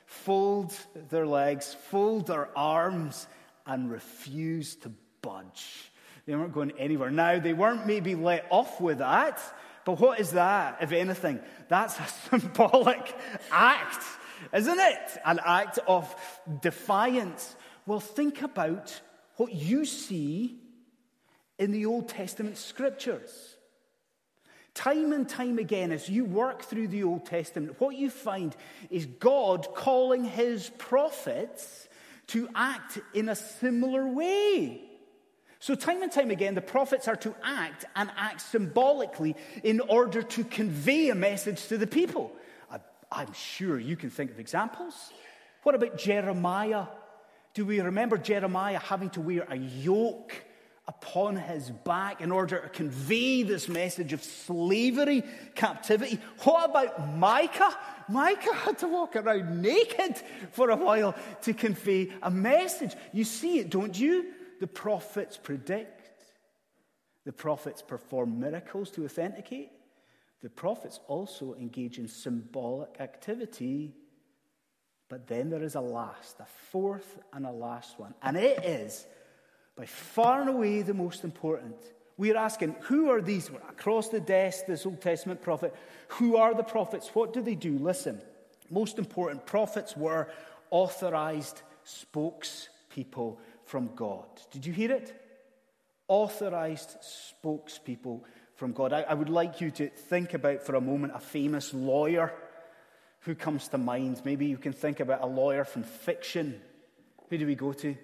fold 0.06 0.74
their 1.10 1.28
legs, 1.28 1.76
fold 1.90 2.28
their 2.28 2.50
arms, 2.58 3.28
and 3.66 3.92
refuse 3.92 4.76
to 4.78 4.92
budge. 5.22 5.92
They 6.26 6.36
weren't 6.36 6.54
going 6.54 6.74
anywhere. 6.78 7.12
Now, 7.12 7.40
they 7.40 7.54
weren't 7.54 7.86
maybe 7.86 8.16
let 8.16 8.46
off 8.50 8.80
with 8.80 9.00
that, 9.00 9.40
but 9.84 10.00
what 10.00 10.20
is 10.20 10.32
that, 10.32 10.78
if 10.82 10.92
anything? 10.92 11.40
That's 11.68 12.00
a 12.00 12.08
symbolic 12.30 13.16
act, 13.52 14.04
isn't 14.54 14.80
it? 14.80 15.18
An 15.26 15.40
act 15.44 15.80
of 15.88 16.14
defiance. 16.62 17.56
Well, 17.86 18.00
think 18.00 18.42
about 18.42 19.00
what 19.38 19.54
you 19.54 19.86
see 19.86 20.58
in 21.58 21.72
the 21.72 21.86
Old 21.86 22.10
Testament 22.10 22.58
scriptures. 22.58 23.56
Time 24.74 25.14
and 25.14 25.28
time 25.28 25.58
again, 25.58 25.94
as 25.94 26.10
you 26.10 26.26
work 26.26 26.64
through 26.64 26.90
the 26.90 27.04
Old 27.04 27.26
Testament, 27.26 27.80
what 27.80 27.96
you 27.96 28.10
find 28.10 28.56
is 28.90 29.06
God 29.06 29.74
calling 29.74 30.26
his 30.26 30.70
prophets 30.78 31.88
to 32.28 32.50
act 32.54 33.00
in 33.14 33.30
a 33.30 33.36
similar 33.36 34.06
way. 34.06 34.82
So, 35.60 35.76
time 35.76 36.04
and 36.04 36.12
time 36.12 36.30
again, 36.30 36.56
the 36.56 36.62
prophets 36.62 37.08
are 37.08 37.16
to 37.18 37.34
act 37.42 37.86
and 37.96 38.12
act 38.18 38.42
symbolically 38.42 39.36
in 39.64 39.80
order 39.80 40.22
to 40.22 40.44
convey 40.44 41.10
a 41.10 41.16
message 41.16 41.68
to 41.68 41.78
the 41.78 41.88
people. 41.88 42.34
I, 43.16 43.24
am 43.24 43.34
sure 43.34 43.80
you 43.80 43.96
can 43.96 44.10
think 44.10 44.32
of 44.32 44.40
examples. 44.40 44.94
What 45.64 45.76
about 45.76 45.98
Jeremiah? 45.98 46.86
Do 47.54 47.66
we 47.66 47.80
remember 47.80 48.18
Jeremiah 48.18 48.80
having 48.80 49.10
to 49.12 49.22
wear 49.22 49.48
a 49.50 49.56
yoke 49.56 50.34
upon 50.88 51.36
his 51.36 51.72
back 51.72 52.22
in 52.22 52.32
order 52.32 52.60
to 52.60 52.70
convey 52.70 53.44
this 53.44 53.68
message 53.68 54.14
of 54.14 54.24
slavery, 54.24 55.24
captivity. 55.56 56.20
What 56.44 56.70
about 56.70 57.16
Micah? 57.16 57.76
Micah 58.08 58.54
had 58.54 58.78
to 58.80 58.88
walk 58.88 59.16
around 59.16 59.62
naked 59.62 60.18
for 60.52 60.70
a 60.70 60.76
while 60.76 61.16
to 61.42 61.54
convey 61.54 62.12
a 62.22 62.30
message. 62.30 62.94
You 63.14 63.24
see 63.24 63.60
it, 63.60 63.72
don't 63.72 63.98
you? 64.00 64.28
The 64.60 64.68
prophets 64.68 65.38
predict, 65.42 66.08
the 67.26 67.34
prophets 67.34 67.82
perform 67.82 68.40
miracles 68.40 68.92
to 68.92 69.06
authenticate. 69.06 69.72
The 70.42 70.50
prophets 70.50 71.00
also 71.08 71.56
engage 71.56 71.98
in 71.98 72.08
symbolic 72.08 73.00
activity. 73.00 73.96
But 75.10 75.28
then 75.28 75.50
there 75.50 75.64
is 75.64 75.76
a 75.76 75.82
last, 75.82 76.40
a 76.40 76.46
fourth 76.72 77.20
and 77.34 77.46
a 77.46 77.52
last 77.52 78.00
one. 78.00 78.14
And 78.22 78.38
it 78.38 78.64
is 78.64 79.06
by 79.76 79.86
far 79.86 80.42
and 80.42 80.50
away 80.50 80.82
the 80.82 80.94
most 80.94 81.24
important. 81.24 81.76
We're 82.18 82.38
asking, 82.38 82.76
who 82.82 83.10
are 83.10 83.22
these? 83.22 83.50
Across 83.70 84.10
the 84.10 84.22
desk, 84.22 84.66
this 84.68 84.86
Old 84.86 85.02
Testament 85.02 85.42
prophet. 85.42 85.76
Who 86.10 86.38
are 86.38 86.54
the 86.54 86.64
prophets? 86.64 87.10
What 87.14 87.34
do 87.34 87.42
they 87.42 87.56
do? 87.56 87.78
Listen, 87.78 88.22
most 88.70 88.98
important, 88.98 89.46
prophets 89.46 89.98
were 89.98 90.30
authorized 90.72 91.62
spokespeople 91.86 93.38
from 93.66 93.90
God. 93.96 94.28
Did 94.52 94.66
you 94.66 94.74
hear 94.74 94.92
it? 94.92 95.22
Authorized 96.08 96.98
spokespeople 97.02 98.22
from 98.56 98.72
God. 98.74 98.94
I, 98.94 99.02
I 99.02 99.14
would 99.14 99.30
like 99.30 99.62
you 99.62 99.72
to 99.72 99.90
think 99.90 100.34
about 100.34 100.64
for 100.64 100.76
a 100.76 100.82
moment 100.82 101.14
a 101.16 101.20
famous 101.20 101.74
lawyer 101.74 102.34
who 103.22 103.36
comes 103.36 103.68
to 103.70 103.78
mind. 103.78 104.22
Maybe 104.24 104.46
you 104.46 104.58
can 104.58 104.74
think 104.74 105.00
about 105.00 105.22
a 105.22 105.28
lawyer 105.28 105.64
from 105.64 105.84
fiction. 105.84 106.62
Who 107.30 107.38
do 107.38 107.46
we 107.46 107.56
go 107.56 107.74
to? 107.74 107.96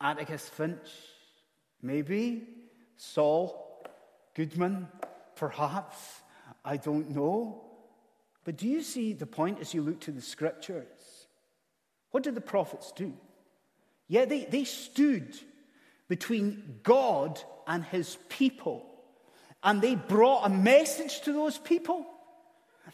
Atticus 0.00 0.48
Finch, 0.48 0.88
maybe 1.82 2.46
Saul 2.96 3.62
Goodman, 4.34 4.88
perhaps. 5.36 6.20
I 6.64 6.76
don't 6.76 7.10
know. 7.10 7.62
But 8.44 8.56
do 8.56 8.68
you 8.68 8.82
see 8.82 9.12
the 9.12 9.26
point 9.26 9.60
as 9.60 9.72
you 9.72 9.82
look 9.82 10.00
to 10.00 10.12
the 10.12 10.20
scriptures? 10.20 11.26
What 12.10 12.22
did 12.22 12.34
the 12.34 12.40
prophets 12.40 12.92
do? 12.92 13.14
Yeah, 14.08 14.24
they, 14.24 14.44
they 14.44 14.64
stood 14.64 15.36
between 16.08 16.80
God 16.82 17.40
and 17.66 17.84
his 17.84 18.16
people, 18.28 18.86
and 19.62 19.80
they 19.80 19.94
brought 19.94 20.46
a 20.46 20.48
message 20.48 21.20
to 21.22 21.32
those 21.32 21.58
people. 21.58 22.06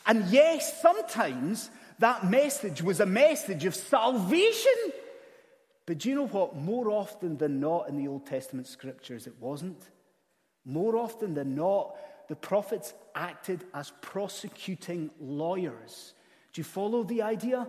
And 0.07 0.25
yes, 0.27 0.81
sometimes 0.81 1.71
that 1.99 2.29
message 2.29 2.83
was 2.83 3.01
a 3.01 3.07
message 3.07 3.65
of 3.65 3.75
salvation. 3.75 4.73
But 5.87 5.99
do 5.99 6.09
you 6.09 6.15
know 6.15 6.27
what? 6.27 6.57
More 6.57 6.91
often 6.91 7.37
than 7.37 7.61
not 7.61 7.89
in 7.89 7.97
the 7.97 8.09
Old 8.09 8.27
Testament 8.27 8.67
scriptures, 8.67 9.27
it 9.27 9.35
wasn't. 9.41 9.83
More 10.65 10.97
often 10.97 11.35
than 11.35 11.55
not, 11.55 11.97
the 12.29 12.37
prophets 12.37 12.95
acted 13.15 13.65
as 13.75 13.93
prosecuting 14.01 15.11
lawyers. 15.21 16.15
Do 16.53 16.61
you 16.61 16.65
follow 16.65 17.03
the 17.03 17.23
idea? 17.23 17.69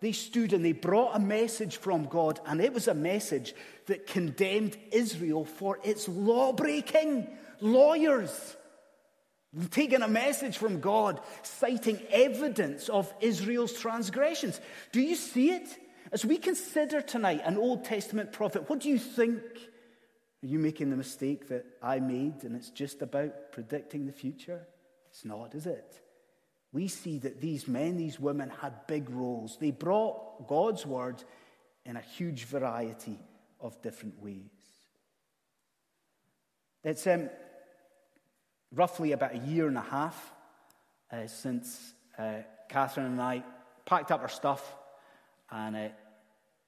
They 0.00 0.12
stood 0.12 0.52
and 0.52 0.64
they 0.64 0.72
brought 0.72 1.16
a 1.16 1.18
message 1.18 1.78
from 1.78 2.04
God, 2.04 2.38
and 2.46 2.60
it 2.60 2.74
was 2.74 2.88
a 2.88 2.94
message 2.94 3.54
that 3.86 4.06
condemned 4.06 4.76
Israel 4.92 5.44
for 5.44 5.78
its 5.82 6.08
law 6.08 6.52
breaking. 6.52 7.26
Lawyers 7.64 8.56
taking 9.70 10.02
a 10.02 10.08
message 10.08 10.58
from 10.58 10.80
God, 10.80 11.18
citing 11.42 11.98
evidence 12.10 12.90
of 12.90 13.12
Israel's 13.22 13.72
transgressions. 13.72 14.60
Do 14.92 15.00
you 15.00 15.14
see 15.14 15.50
it? 15.50 15.66
As 16.12 16.26
we 16.26 16.36
consider 16.36 17.00
tonight 17.00 17.40
an 17.42 17.56
Old 17.56 17.86
Testament 17.86 18.32
prophet, 18.32 18.68
what 18.68 18.80
do 18.80 18.90
you 18.90 18.98
think? 18.98 19.40
Are 20.42 20.46
you 20.46 20.58
making 20.58 20.90
the 20.90 20.96
mistake 20.96 21.48
that 21.48 21.64
I 21.82 22.00
made 22.00 22.44
and 22.44 22.54
it's 22.54 22.68
just 22.68 23.00
about 23.00 23.52
predicting 23.52 24.04
the 24.04 24.12
future? 24.12 24.66
It's 25.08 25.24
not, 25.24 25.54
is 25.54 25.66
it? 25.66 26.02
We 26.70 26.88
see 26.88 27.18
that 27.20 27.40
these 27.40 27.66
men, 27.66 27.96
these 27.96 28.20
women 28.20 28.50
had 28.60 28.86
big 28.86 29.08
roles. 29.08 29.56
They 29.58 29.70
brought 29.70 30.48
God's 30.48 30.84
word 30.84 31.24
in 31.86 31.96
a 31.96 32.02
huge 32.02 32.44
variety 32.44 33.18
of 33.58 33.80
different 33.80 34.22
ways. 34.22 34.50
It's 36.84 37.06
um, 37.06 37.30
roughly 38.74 39.12
about 39.12 39.34
a 39.34 39.38
year 39.38 39.68
and 39.68 39.78
a 39.78 39.82
half 39.82 40.32
uh, 41.12 41.26
since 41.26 41.94
uh, 42.18 42.38
Catherine 42.68 43.06
and 43.06 43.20
I 43.20 43.42
packed 43.84 44.10
up 44.10 44.20
our 44.20 44.28
stuff 44.28 44.74
and 45.50 45.76
uh, 45.76 45.88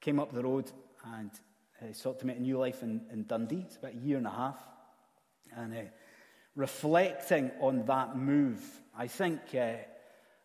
came 0.01 0.21
up 0.21 0.33
the 0.33 0.43
road 0.43 0.71
and 1.05 1.31
uh, 1.83 1.93
sought 1.93 2.21
to 2.21 2.27
make 2.27 2.37
a 2.37 2.41
new 2.41 2.59
life 2.59 2.83
in, 2.83 3.03
in, 3.13 3.25
Dundee. 3.25 3.65
It's 3.67 3.77
about 3.77 3.95
a 3.95 3.99
year 3.99 4.19
and 4.19 4.27
a 4.27 4.31
half. 4.31 4.59
And 5.57 5.75
uh, 5.75 5.81
reflecting 6.55 7.51
on 7.61 7.85
that 7.87 8.17
move, 8.17 8.63
I 8.97 9.09
think 9.09 9.41
uh, 9.55 9.75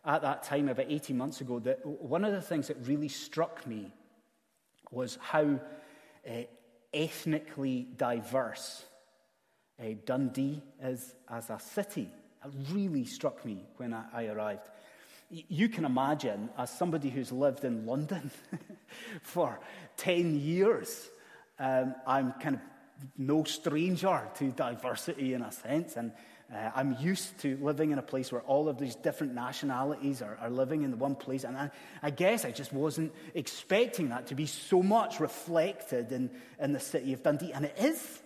at 0.06 0.22
that 0.22 0.44
time, 0.44 0.70
about 0.70 0.88
18 0.90 1.18
months 1.18 1.42
ago, 1.42 1.60
that 1.60 1.86
one 1.86 2.26
of 2.26 2.32
the 2.32 2.42
things 2.42 2.68
that 2.68 2.78
really 2.86 3.10
struck 3.10 3.66
me 3.68 3.94
was 4.90 5.18
how 5.22 5.60
ethnically 6.94 7.88
diverse 7.96 8.84
uh, 9.82 9.86
Dundee 10.06 10.62
is 10.82 11.16
as 11.30 11.50
a 11.50 11.60
city. 11.60 12.10
It 12.44 12.52
really 12.72 13.06
struck 13.06 13.46
me 13.46 13.66
when 13.78 13.94
I, 13.94 14.04
I 14.14 14.26
arrived 14.28 14.68
you 15.32 15.70
can 15.70 15.86
imagine, 15.86 16.50
as 16.58 16.70
somebody 16.70 17.10
who's 17.10 17.32
lived 17.32 17.64
in 17.64 17.86
London 17.86 18.32
for 19.22 19.60
10 19.98 20.40
years, 20.40 21.10
um, 21.60 21.96
I'm 22.06 22.34
kind 22.34 22.56
of 22.56 22.62
no 23.18 23.44
stranger 23.46 24.30
to 24.36 24.52
diversity 24.52 25.34
in 25.34 25.42
a 25.42 25.52
sense. 25.52 25.96
And 25.96 26.12
uh, 26.54 26.72
I'm 26.76 26.98
used 27.00 27.40
to 27.40 27.58
living 27.62 27.92
in 27.92 27.98
a 27.98 28.04
place 28.04 28.32
where 28.32 28.42
all 28.42 28.68
of 28.68 28.78
these 28.78 28.96
different 28.96 29.34
nationalities 29.34 30.22
are, 30.22 30.38
are 30.42 30.50
living 30.50 30.84
in 30.84 30.92
the 30.92 30.98
one 30.98 31.16
place. 31.16 31.46
And 31.46 31.56
I, 31.56 31.72
I, 32.04 32.10
guess 32.10 32.44
I 32.44 32.52
just 32.52 32.74
wasn't 32.74 33.14
expecting 33.34 34.10
that 34.10 34.28
to 34.28 34.36
be 34.36 34.46
so 34.46 34.84
much 34.84 35.22
reflected 35.22 36.12
in, 36.12 36.30
in 36.60 36.74
the 36.74 36.80
city 36.80 37.14
of 37.14 37.24
Dundee. 37.24 37.54
And 37.54 37.66
it 37.66 37.78
is, 37.80 38.22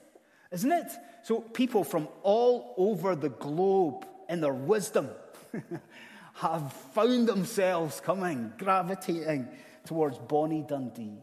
isn't 0.51 0.71
it? 0.71 0.91
So 1.23 1.41
people 1.41 1.83
from 1.83 2.07
all 2.23 2.73
over 2.77 3.15
the 3.15 3.29
globe, 3.29 4.05
in 4.29 4.41
their 4.41 4.53
wisdom, 4.53 5.09
have 6.35 6.73
found 6.93 7.27
themselves 7.27 7.99
coming, 7.99 8.53
gravitating 8.57 9.47
towards 9.85 10.17
Bonnie 10.17 10.65
Dundee. 10.67 11.19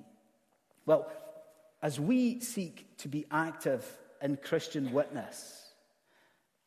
Well, 0.87 1.11
as 1.83 1.99
we 1.99 2.41
seek 2.41 2.97
to 2.99 3.09
be 3.09 3.27
active 3.31 3.85
in 4.21 4.37
Christian 4.37 4.93
witness 4.93 5.73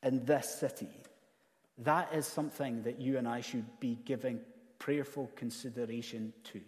in 0.03 0.25
this 0.25 0.53
city, 0.59 0.89
that 1.79 2.13
is 2.13 2.25
something 2.25 2.83
that 2.83 3.00
you 3.00 3.17
and 3.17 3.27
I 3.27 3.41
should 3.41 3.79
be 3.79 3.97
giving 4.05 4.39
prayerful 4.77 5.31
consideration 5.35 6.33
to. 6.51 6.62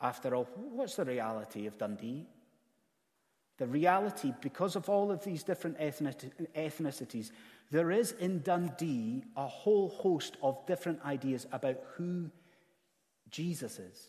After 0.00 0.34
all, 0.34 0.48
what's 0.54 0.96
the 0.96 1.04
reality 1.04 1.66
of 1.66 1.78
Dundee? 1.78 2.26
The 3.62 3.68
reality, 3.68 4.32
because 4.40 4.74
of 4.74 4.88
all 4.88 5.12
of 5.12 5.22
these 5.22 5.44
different 5.44 5.78
ethnicities, 5.78 7.30
there 7.70 7.92
is 7.92 8.10
in 8.10 8.42
Dundee 8.42 9.22
a 9.36 9.46
whole 9.46 9.88
host 9.88 10.36
of 10.42 10.66
different 10.66 11.00
ideas 11.04 11.46
about 11.52 11.76
who 11.94 12.28
Jesus 13.30 13.78
is. 13.78 14.08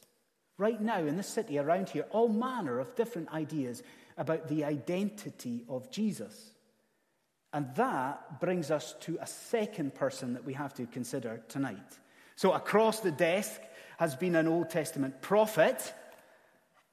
Right 0.58 0.82
now, 0.82 0.98
in 0.98 1.18
this 1.18 1.28
city 1.28 1.60
around 1.60 1.90
here, 1.90 2.08
all 2.10 2.30
manner 2.30 2.80
of 2.80 2.96
different 2.96 3.32
ideas 3.32 3.84
about 4.18 4.48
the 4.48 4.64
identity 4.64 5.66
of 5.70 5.92
Jesus. 5.92 6.56
And 7.54 7.76
that 7.76 8.40
brings 8.40 8.72
us 8.72 8.96
to 9.02 9.20
a 9.22 9.28
second 9.28 9.94
person 9.94 10.34
that 10.34 10.46
we 10.46 10.54
have 10.54 10.74
to 10.74 10.88
consider 10.88 11.44
tonight. 11.48 12.00
So, 12.38 12.54
across 12.54 13.02
the 13.02 13.12
desk 13.12 13.62
has 13.98 14.16
been 14.16 14.34
an 14.34 14.48
Old 14.48 14.72
Testament 14.72 15.22
prophet. 15.22 15.94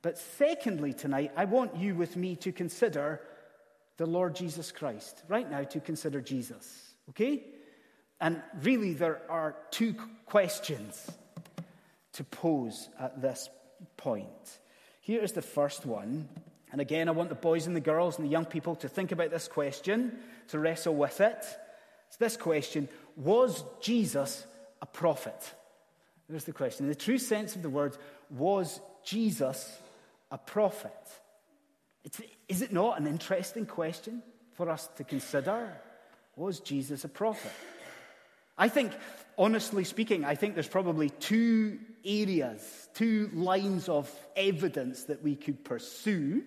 But 0.02 0.18
secondly, 0.18 0.92
tonight, 0.92 1.32
I 1.36 1.44
want 1.44 1.76
you 1.76 1.94
with 1.94 2.16
me 2.16 2.36
to 2.36 2.52
consider 2.52 3.20
the 3.98 4.06
Lord 4.06 4.34
Jesus 4.34 4.72
Christ. 4.72 5.22
Right 5.28 5.50
now, 5.50 5.62
to 5.64 5.80
consider 5.80 6.20
Jesus. 6.20 6.94
Okay? 7.10 7.44
And 8.20 8.42
really, 8.62 8.94
there 8.94 9.20
are 9.28 9.56
two 9.70 9.94
questions 10.26 11.10
to 12.14 12.24
pose 12.24 12.88
at 12.98 13.20
this 13.20 13.48
point. 13.96 14.58
Here 15.00 15.22
is 15.22 15.32
the 15.32 15.42
first 15.42 15.84
one. 15.84 16.28
And 16.72 16.80
again, 16.80 17.08
I 17.08 17.12
want 17.12 17.28
the 17.28 17.34
boys 17.34 17.66
and 17.66 17.74
the 17.74 17.80
girls 17.80 18.18
and 18.18 18.26
the 18.26 18.30
young 18.30 18.44
people 18.44 18.76
to 18.76 18.88
think 18.88 19.12
about 19.12 19.30
this 19.30 19.48
question, 19.48 20.18
to 20.48 20.58
wrestle 20.58 20.94
with 20.94 21.20
it. 21.20 21.44
It's 22.08 22.16
this 22.16 22.36
question 22.36 22.88
Was 23.16 23.64
Jesus 23.80 24.46
a 24.80 24.86
prophet? 24.86 25.54
There's 26.28 26.44
the 26.44 26.52
question. 26.52 26.86
In 26.86 26.88
the 26.88 26.94
true 26.94 27.18
sense 27.18 27.56
of 27.56 27.62
the 27.62 27.70
word, 27.70 27.96
was 28.30 28.80
Jesus 29.04 29.76
a 30.30 30.38
prophet? 30.38 30.92
It's, 32.04 32.20
is 32.48 32.62
it 32.62 32.72
not 32.72 32.98
an 33.00 33.06
interesting 33.06 33.66
question 33.66 34.22
for 34.54 34.70
us 34.70 34.88
to 34.96 35.04
consider? 35.04 35.76
Was 36.36 36.60
Jesus 36.60 37.04
a 37.04 37.08
prophet? 37.08 37.52
I 38.56 38.68
think, 38.68 38.92
honestly 39.38 39.84
speaking, 39.84 40.24
I 40.24 40.34
think 40.34 40.54
there's 40.54 40.68
probably 40.68 41.10
two 41.10 41.78
areas, 42.04 42.88
two 42.94 43.30
lines 43.32 43.88
of 43.88 44.10
evidence 44.36 45.04
that 45.04 45.22
we 45.22 45.34
could 45.36 45.64
pursue 45.64 46.42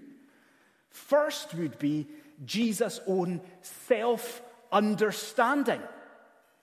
First 0.94 1.56
would 1.56 1.80
be 1.80 2.08
Jesus' 2.46 3.00
own 3.08 3.42
self 3.62 4.42
understanding. 4.72 5.82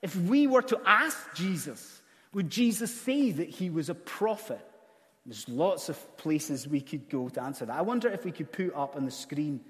If 0.02 0.16
we 0.16 0.46
were 0.46 0.62
to 0.62 0.80
ask 0.86 1.18
Jesus, 1.34 2.00
would 2.32 2.48
Jesus 2.48 2.94
say 2.94 3.32
that 3.32 3.48
he 3.48 3.70
was 3.70 3.90
a 3.90 3.94
prophet? 3.94 4.64
There's 5.30 5.48
lots 5.48 5.88
of 5.88 6.16
places 6.16 6.66
we 6.66 6.80
could 6.80 7.08
go 7.08 7.28
to 7.28 7.40
answer 7.40 7.64
that. 7.64 7.76
I 7.76 7.82
wonder 7.82 8.08
if 8.08 8.24
we 8.24 8.32
could 8.32 8.50
put 8.50 8.74
up 8.74 8.96
on 8.96 9.04
the 9.04 9.12
screen 9.12 9.60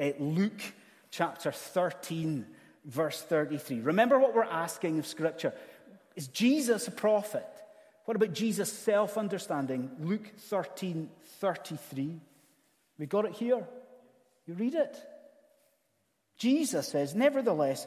uh, 0.00 0.12
Luke 0.18 0.62
chapter 1.10 1.52
13, 1.52 2.46
verse 2.86 3.20
33. 3.20 3.80
Remember 3.80 4.18
what 4.18 4.34
we're 4.34 4.44
asking 4.44 4.98
of 4.98 5.06
Scripture. 5.06 5.52
Is 6.16 6.28
Jesus 6.28 6.88
a 6.88 6.90
prophet? 6.90 7.46
What 8.06 8.16
about 8.16 8.32
Jesus' 8.32 8.72
self 8.72 9.18
understanding? 9.18 9.90
Luke 10.00 10.32
13, 10.38 11.10
33. 11.40 12.18
We 12.98 13.04
got 13.04 13.26
it 13.26 13.34
here. 13.34 13.66
You 14.46 14.54
read 14.54 14.74
it. 14.74 14.96
Jesus 16.38 16.88
says, 16.88 17.14
Nevertheless, 17.14 17.86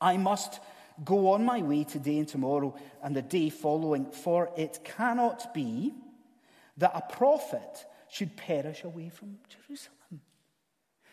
I 0.00 0.16
must 0.16 0.58
go 1.04 1.34
on 1.34 1.44
my 1.44 1.62
way 1.62 1.84
today 1.84 2.18
and 2.18 2.26
tomorrow 2.26 2.74
and 3.00 3.14
the 3.14 3.22
day 3.22 3.48
following, 3.48 4.06
for 4.06 4.50
it 4.56 4.80
cannot 4.82 5.54
be 5.54 5.92
that 6.78 6.92
a 6.94 7.12
prophet 7.12 7.86
should 8.08 8.36
perish 8.36 8.84
away 8.84 9.10
from 9.10 9.38
Jerusalem. 9.48 9.94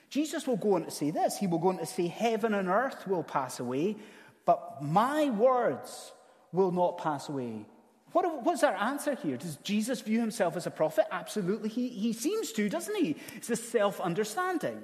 Jesus 0.10 0.48
will 0.48 0.58
go 0.58 0.76
on 0.76 0.86
to 0.86 0.92
say 0.92 1.12
this. 1.12 1.38
He 1.38 1.48
will 1.48 1.60
go 1.60 1.70
on 1.70 1.78
to 1.80 1.86
say, 1.86 2.08
Heaven 2.08 2.54
and 2.54 2.70
earth 2.70 3.08
will 3.08 3.24
pass 3.24 3.60
away, 3.60 3.98
but 4.46 4.82
my 4.82 5.30
words 5.30 6.14
will 6.54 6.72
not 6.72 6.98
pass 6.98 7.28
away. 7.28 7.66
What, 8.14 8.44
what's 8.44 8.64
our 8.64 8.76
answer 8.76 9.16
here? 9.16 9.36
Does 9.36 9.58
Jesus 9.58 10.00
view 10.00 10.22
himself 10.22 10.56
as 10.56 10.66
a 10.66 10.72
prophet? 10.72 11.06
Absolutely, 11.12 11.68
he, 11.68 11.90
he 11.90 12.14
seems 12.14 12.54
to, 12.54 12.70
doesn't 12.70 12.96
he? 12.96 13.18
It's 13.36 13.50
a 13.50 13.58
self 13.58 14.00
understanding. 14.00 14.82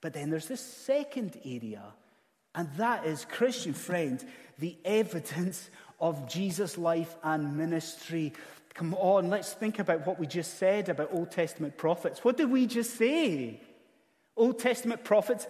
But 0.00 0.14
then 0.14 0.30
there's 0.30 0.48
this 0.48 0.60
second 0.60 1.38
area, 1.44 1.82
and 2.54 2.68
that 2.76 3.06
is, 3.06 3.24
Christian 3.24 3.72
friend, 3.72 4.22
the 4.58 4.76
evidence 4.84 5.70
of 6.00 6.28
Jesus' 6.28 6.76
life 6.76 7.14
and 7.22 7.56
ministry. 7.56 8.32
Come 8.74 8.94
on, 8.94 9.30
let's 9.30 9.52
think 9.52 9.78
about 9.78 10.04
what 10.04 10.18
we 10.18 10.26
just 10.26 10.58
said 10.58 10.88
about 10.88 11.12
Old 11.12 11.30
Testament 11.30 11.76
prophets. 11.76 12.24
What 12.24 12.36
did 12.36 12.50
we 12.50 12.66
just 12.66 12.96
say? 12.96 13.60
Old 14.36 14.58
Testament 14.58 15.04
prophets 15.04 15.46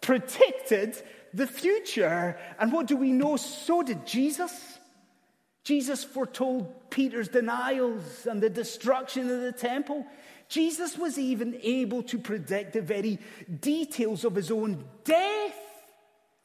predicted 0.00 0.96
the 1.34 1.46
future. 1.46 2.38
And 2.58 2.72
what 2.72 2.86
do 2.86 2.96
we 2.96 3.12
know? 3.12 3.36
So 3.36 3.82
did 3.82 4.06
Jesus. 4.06 4.78
Jesus 5.64 6.02
foretold 6.02 6.90
Peter's 6.90 7.28
denials 7.28 8.26
and 8.26 8.40
the 8.40 8.50
destruction 8.50 9.30
of 9.30 9.42
the 9.42 9.52
temple. 9.52 10.06
Jesus 10.48 10.96
was 10.96 11.18
even 11.18 11.58
able 11.62 12.02
to 12.04 12.18
predict 12.18 12.72
the 12.72 12.82
very 12.82 13.18
details 13.60 14.24
of 14.24 14.34
his 14.34 14.50
own 14.50 14.84
death. 15.04 15.56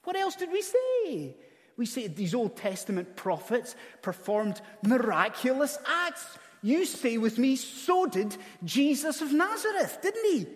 What 0.04 0.18
else 0.18 0.36
did 0.36 0.52
we 0.52 0.62
say? 0.62 1.36
We 1.78 1.86
say 1.86 2.08
these 2.08 2.34
Old 2.34 2.58
Testament 2.58 3.16
prophets 3.16 3.76
performed 4.02 4.60
miraculous 4.84 5.78
acts. 5.86 6.26
You 6.64 6.86
say 6.86 7.18
with 7.20 7.38
me, 7.38 7.56
so 7.56 8.08
did 8.08 8.36
Jesus 8.64 9.22
of 9.22 9.32
Nazareth, 9.32 10.00
didn't 10.02 10.26
he? 10.26 10.48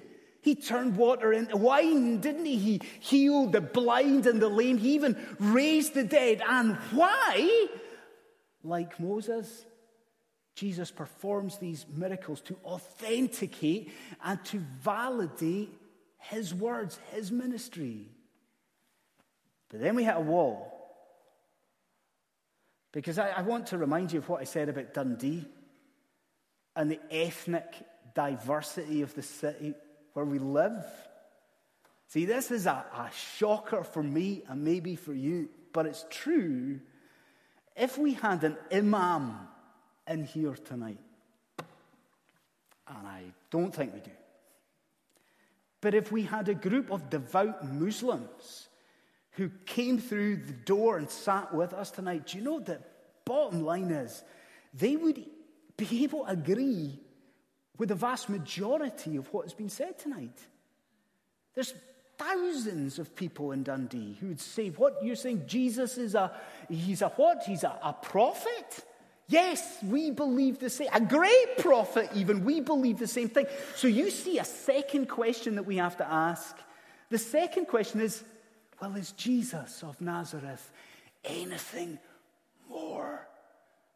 He 0.41 0.55
turned 0.55 0.97
water 0.97 1.31
into 1.31 1.55
wine, 1.55 2.19
didn't 2.19 2.45
he? 2.45 2.57
He 2.57 2.81
healed 2.99 3.51
the 3.51 3.61
blind 3.61 4.25
and 4.25 4.41
the 4.41 4.49
lame. 4.49 4.79
He 4.79 4.95
even 4.95 5.15
raised 5.39 5.93
the 5.93 6.03
dead. 6.03 6.41
And 6.47 6.77
why? 6.91 7.67
Like 8.63 8.99
Moses, 8.99 9.65
Jesus 10.55 10.89
performs 10.89 11.59
these 11.59 11.85
miracles 11.95 12.41
to 12.41 12.57
authenticate 12.65 13.91
and 14.23 14.43
to 14.45 14.57
validate 14.81 15.69
his 16.17 16.55
words, 16.55 16.99
his 17.11 17.31
ministry. 17.31 18.07
But 19.69 19.81
then 19.81 19.95
we 19.95 20.03
hit 20.03 20.17
a 20.17 20.19
wall. 20.19 20.80
Because 22.91 23.17
I, 23.17 23.29
I, 23.29 23.41
want 23.41 23.67
to 23.67 23.77
remind 23.77 24.11
you 24.11 24.19
of 24.19 24.27
what 24.27 24.41
I 24.41 24.43
said 24.43 24.67
about 24.67 24.93
Dundee 24.93 25.45
and 26.75 26.91
the 26.91 26.99
ethnic 27.09 27.65
diversity 28.13 29.01
of 29.01 29.15
the 29.15 29.21
city 29.21 29.73
where 30.13 30.25
we 30.25 30.39
live. 30.39 30.83
See, 32.07 32.25
this 32.25 32.51
is 32.51 32.65
a, 32.65 32.85
a 32.93 33.09
shocker 33.37 33.83
for 33.83 34.03
me 34.03 34.43
and 34.49 34.63
maybe 34.63 34.95
for 34.97 35.13
you, 35.13 35.49
but 35.71 35.85
it's 35.85 36.05
true. 36.09 36.81
If 37.77 37.97
we 37.97 38.13
had 38.13 38.43
an 38.43 38.57
imam 38.73 39.47
in 40.07 40.25
here 40.25 40.53
tonight? 40.53 40.99
And 42.87 43.07
I 43.07 43.23
don't 43.49 43.73
think 43.73 43.93
we 43.93 44.01
do. 44.01 44.11
But 45.79 45.93
if 45.95 46.11
we 46.11 46.23
had 46.23 46.49
a 46.49 46.53
group 46.53 46.91
of 46.91 47.09
devout 47.09 47.65
Muslims 47.65 48.67
who 49.31 49.49
came 49.65 49.99
through 49.99 50.37
the 50.37 50.53
door 50.53 50.97
and 50.97 51.09
sat 51.09 51.53
with 51.53 51.73
us 51.73 51.91
tonight, 51.91 52.27
do 52.27 52.37
you 52.37 52.43
know 52.43 52.59
the 52.59 52.79
bottom 53.25 53.63
line 53.63 53.91
is 53.91 54.23
they 54.73 54.95
would 54.95 55.23
be 55.77 56.03
able 56.03 56.25
to 56.25 56.31
agree 56.31 56.99
with 57.77 57.89
the 57.89 57.95
vast 57.95 58.29
majority 58.29 59.15
of 59.15 59.31
what 59.33 59.45
has 59.45 59.53
been 59.53 59.69
said 59.69 59.97
tonight. 59.97 60.37
There's 61.55 61.73
thousands 62.17 62.99
of 62.99 63.15
people 63.15 63.51
in 63.51 63.63
Dundee 63.63 64.17
who 64.19 64.27
would 64.27 64.39
say, 64.39 64.69
What 64.69 64.99
you're 65.01 65.15
saying, 65.15 65.45
Jesus 65.47 65.97
is 65.97 66.13
a, 66.13 66.31
he's 66.69 67.01
a 67.01 67.09
what? 67.09 67.43
He's 67.43 67.63
a, 67.63 67.77
a 67.83 67.93
prophet? 67.93 68.85
Yes, 69.27 69.77
we 69.81 70.11
believe 70.11 70.59
the 70.59 70.69
same. 70.69 70.89
A 70.93 70.99
great 70.99 71.57
prophet, 71.57 72.09
even, 72.13 72.43
we 72.43 72.59
believe 72.59 72.99
the 72.99 73.07
same 73.07 73.29
thing. 73.29 73.45
So 73.75 73.87
you 73.87 74.11
see 74.11 74.39
a 74.39 74.45
second 74.45 75.07
question 75.07 75.55
that 75.55 75.63
we 75.63 75.77
have 75.77 75.97
to 75.97 76.07
ask. 76.07 76.55
The 77.09 77.17
second 77.17 77.67
question 77.67 78.01
is 78.01 78.21
well, 78.81 78.95
is 78.95 79.11
Jesus 79.11 79.83
of 79.83 80.01
Nazareth 80.01 80.71
anything 81.23 81.99
more? 82.67 83.27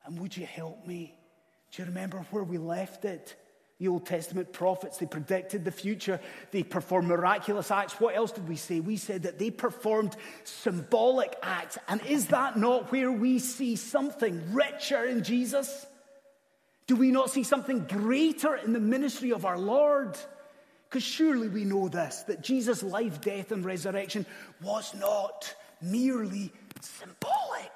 And 0.06 0.20
would 0.20 0.38
you 0.38 0.46
help 0.46 0.86
me? 0.86 1.16
Do 1.72 1.82
you 1.82 1.88
remember 1.88 2.24
where 2.30 2.44
we 2.44 2.60
left 2.60 3.04
it? 3.04 3.36
The 3.80 3.88
Old 3.90 4.06
Testament 4.06 4.54
prophets, 4.54 4.98
they 4.98 5.08
predicted 5.08 5.66
the 5.66 5.72
future. 5.72 6.22
They 6.52 6.64
performed 6.64 7.08
miraculous 7.08 7.72
acts. 7.72 8.00
What 8.00 8.16
else 8.16 8.32
did 8.32 8.48
we 8.48 8.56
say? 8.56 8.80
We 8.80 8.96
said 8.96 9.24
that 9.24 9.40
they 9.40 9.50
performed 9.50 10.16
symbolic 10.44 11.36
acts. 11.44 11.78
And 11.90 12.02
is 12.06 12.28
that 12.28 12.56
not 12.56 12.92
where 12.92 13.12
we 13.12 13.40
see 13.40 13.76
something 13.76 14.54
richer 14.54 15.04
in 15.04 15.24
Jesus? 15.24 15.86
Do 16.88 16.96
we 16.96 17.12
not 17.12 17.32
see 17.32 17.44
something 17.44 17.86
greater 17.86 18.56
in 18.56 18.72
the 18.72 18.80
ministry 18.80 19.34
of 19.34 19.46
our 19.46 19.58
Lord? 19.58 20.16
Because 20.96 21.10
surely 21.10 21.50
we 21.50 21.66
know 21.66 21.90
this 21.90 22.24
that 22.28 22.42
Jesus' 22.42 22.82
life, 22.82 23.20
death, 23.20 23.52
and 23.52 23.66
resurrection 23.66 24.26
was 24.64 24.96
not 24.96 25.54
merely 25.82 26.54
symbolic. 26.80 27.74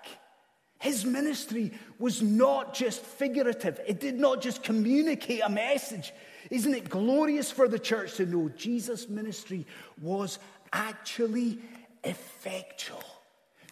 His 0.79 1.03
ministry 1.03 1.73
was 1.97 2.21
not 2.21 2.73
just 2.73 3.01
figurative, 3.01 3.77
it 3.86 3.99
did 3.99 4.17
not 4.17 4.41
just 4.41 4.63
communicate 4.63 5.41
a 5.43 5.49
message. 5.49 6.13
Isn't 6.49 6.73
it 6.73 6.89
glorious 6.89 7.51
for 7.51 7.67
the 7.67 7.77
church 7.77 8.15
to 8.15 8.25
know 8.25 8.47
Jesus' 8.55 9.10
ministry 9.10 9.67
was 10.01 10.39
actually 10.71 11.60
effectual, 12.05 13.03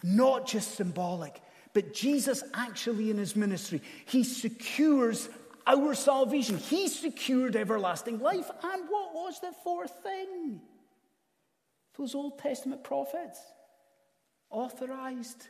not 0.02 0.46
just 0.46 0.74
symbolic, 0.74 1.40
but 1.72 1.94
Jesus 1.94 2.42
actually 2.52 3.10
in 3.10 3.16
his 3.16 3.34
ministry, 3.34 3.80
he 4.04 4.24
secures 4.24 5.30
our 5.68 5.94
salvation. 5.94 6.56
He 6.56 6.88
secured 6.88 7.54
everlasting 7.54 8.20
life. 8.20 8.50
And 8.62 8.82
what 8.88 9.14
was 9.14 9.38
the 9.40 9.52
fourth 9.62 9.92
thing? 10.02 10.60
Those 11.96 12.14
Old 12.14 12.38
Testament 12.38 12.82
prophets 12.82 13.38
authorized 14.50 15.48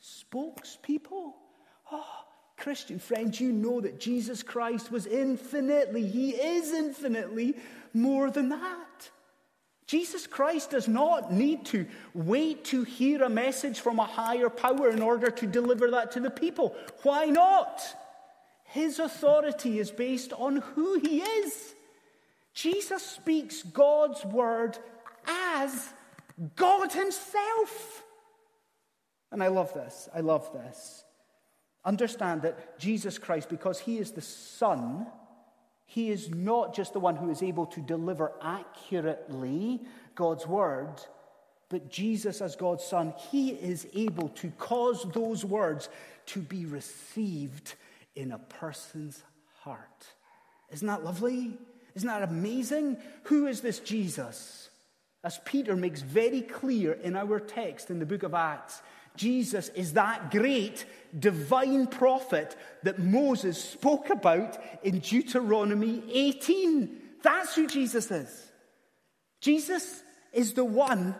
spokespeople. 0.00 1.32
Oh, 1.90 2.24
Christian 2.56 2.98
friends, 2.98 3.40
you 3.40 3.52
know 3.52 3.80
that 3.80 3.98
Jesus 3.98 4.42
Christ 4.42 4.92
was 4.92 5.06
infinitely, 5.06 6.06
He 6.06 6.30
is 6.30 6.72
infinitely 6.72 7.56
more 7.92 8.30
than 8.30 8.50
that. 8.50 9.10
Jesus 9.86 10.26
Christ 10.26 10.70
does 10.70 10.88
not 10.88 11.32
need 11.32 11.64
to 11.66 11.86
wait 12.12 12.64
to 12.66 12.82
hear 12.82 13.22
a 13.22 13.28
message 13.28 13.80
from 13.80 14.00
a 14.00 14.04
higher 14.04 14.50
power 14.50 14.90
in 14.90 15.00
order 15.00 15.30
to 15.30 15.46
deliver 15.46 15.92
that 15.92 16.12
to 16.12 16.20
the 16.20 16.30
people. 16.30 16.74
Why 17.02 17.26
not? 17.26 17.82
His 18.76 18.98
authority 18.98 19.78
is 19.78 19.90
based 19.90 20.34
on 20.34 20.56
who 20.56 20.98
He 20.98 21.20
is. 21.20 21.74
Jesus 22.52 23.02
speaks 23.02 23.62
God's 23.62 24.22
word 24.26 24.76
as 25.26 25.88
God 26.56 26.92
Himself. 26.92 28.04
And 29.32 29.42
I 29.42 29.48
love 29.48 29.72
this. 29.72 30.10
I 30.14 30.20
love 30.20 30.52
this. 30.52 31.04
Understand 31.86 32.42
that 32.42 32.78
Jesus 32.78 33.16
Christ, 33.16 33.48
because 33.48 33.78
he 33.78 33.96
is 33.96 34.10
the 34.10 34.20
Son, 34.20 35.06
he 35.86 36.10
is 36.10 36.28
not 36.28 36.74
just 36.74 36.92
the 36.92 37.00
one 37.00 37.16
who 37.16 37.30
is 37.30 37.42
able 37.42 37.64
to 37.66 37.80
deliver 37.80 38.32
accurately 38.42 39.80
God's 40.14 40.46
word, 40.46 41.00
but 41.70 41.88
Jesus, 41.88 42.42
as 42.42 42.56
God's 42.56 42.84
Son, 42.84 43.14
he 43.30 43.52
is 43.52 43.88
able 43.94 44.28
to 44.28 44.50
cause 44.58 45.06
those 45.14 45.46
words 45.46 45.88
to 46.26 46.40
be 46.40 46.66
received 46.66 47.74
in 48.16 48.32
a 48.32 48.38
person's 48.38 49.22
heart. 49.60 50.06
Isn't 50.72 50.88
that 50.88 51.04
lovely? 51.04 51.58
Isn't 51.94 52.08
that 52.08 52.22
amazing? 52.22 52.96
Who 53.24 53.46
is 53.46 53.60
this 53.60 53.78
Jesus? 53.78 54.70
As 55.22 55.38
Peter 55.44 55.76
makes 55.76 56.02
very 56.02 56.42
clear 56.42 56.92
in 56.92 57.16
our 57.16 57.40
text 57.40 57.90
in 57.90 57.98
the 57.98 58.06
book 58.06 58.22
of 58.22 58.34
Acts, 58.34 58.82
Jesus 59.16 59.70
is 59.70 59.94
that 59.94 60.30
great 60.30 60.84
divine 61.18 61.86
prophet 61.86 62.54
that 62.82 62.98
Moses 62.98 63.62
spoke 63.62 64.10
about 64.10 64.58
in 64.82 64.98
Deuteronomy 64.98 66.02
18. 66.12 67.00
That's 67.22 67.54
who 67.54 67.66
Jesus 67.66 68.10
is. 68.10 68.52
Jesus 69.40 70.02
is 70.32 70.52
the 70.52 70.64
one 70.64 71.14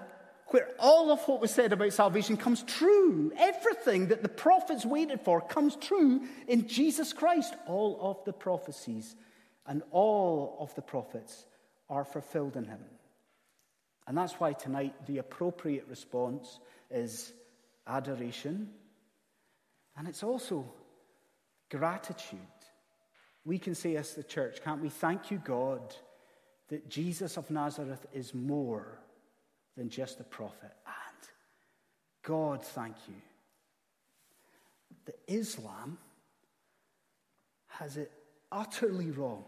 where 0.49 0.69
all 0.79 1.11
of 1.11 1.21
what 1.27 1.41
was 1.41 1.51
said 1.51 1.73
about 1.73 1.93
salvation 1.93 2.37
comes 2.37 2.63
true. 2.63 3.33
Everything 3.37 4.09
that 4.09 4.23
the 4.23 4.29
prophets 4.29 4.87
waited 4.87 5.21
for 5.21 5.41
comes 5.41 5.77
true 5.77 6.23
in 6.47 6.69
Jesus 6.69 7.13
Christ. 7.13 7.55
All 7.67 7.99
of 8.01 8.25
the 8.25 8.33
prophecies 8.33 9.17
and 9.67 9.83
all 9.91 10.57
of 10.61 10.75
the 10.77 10.83
prophets 10.83 11.47
are 11.91 12.05
fulfilled 12.05 12.57
in 12.57 12.65
him. 12.65 12.85
And 14.07 14.17
that's 14.17 14.35
why 14.35 14.53
tonight 14.53 14.95
the 15.07 15.19
appropriate 15.19 15.87
response 15.89 16.61
is 16.91 17.33
adoration 17.89 18.71
and 19.97 20.07
it's 20.07 20.23
also 20.23 20.67
gratitude. 21.71 22.41
We 23.45 23.59
can 23.59 23.75
say 23.75 23.97
as 23.97 24.15
the 24.15 24.23
church, 24.23 24.63
can't 24.63 24.83
we? 24.83 24.91
Thank 24.91 25.31
you, 25.31 25.39
God, 25.39 25.95
that 26.69 26.89
Jesus 26.89 27.37
of 27.37 27.51
Nazareth 27.51 28.07
is 28.13 28.35
more 28.35 29.01
than 29.77 29.89
just 29.89 30.21
a 30.21 30.25
prophet. 30.25 30.73
And 30.87 31.29
God, 32.23 32.65
thank 32.65 32.97
you 33.09 33.15
that 35.05 35.19
Islam 35.29 35.99
has 37.69 37.97
it 37.97 38.11
utterly 38.51 39.11
wrong 39.11 39.45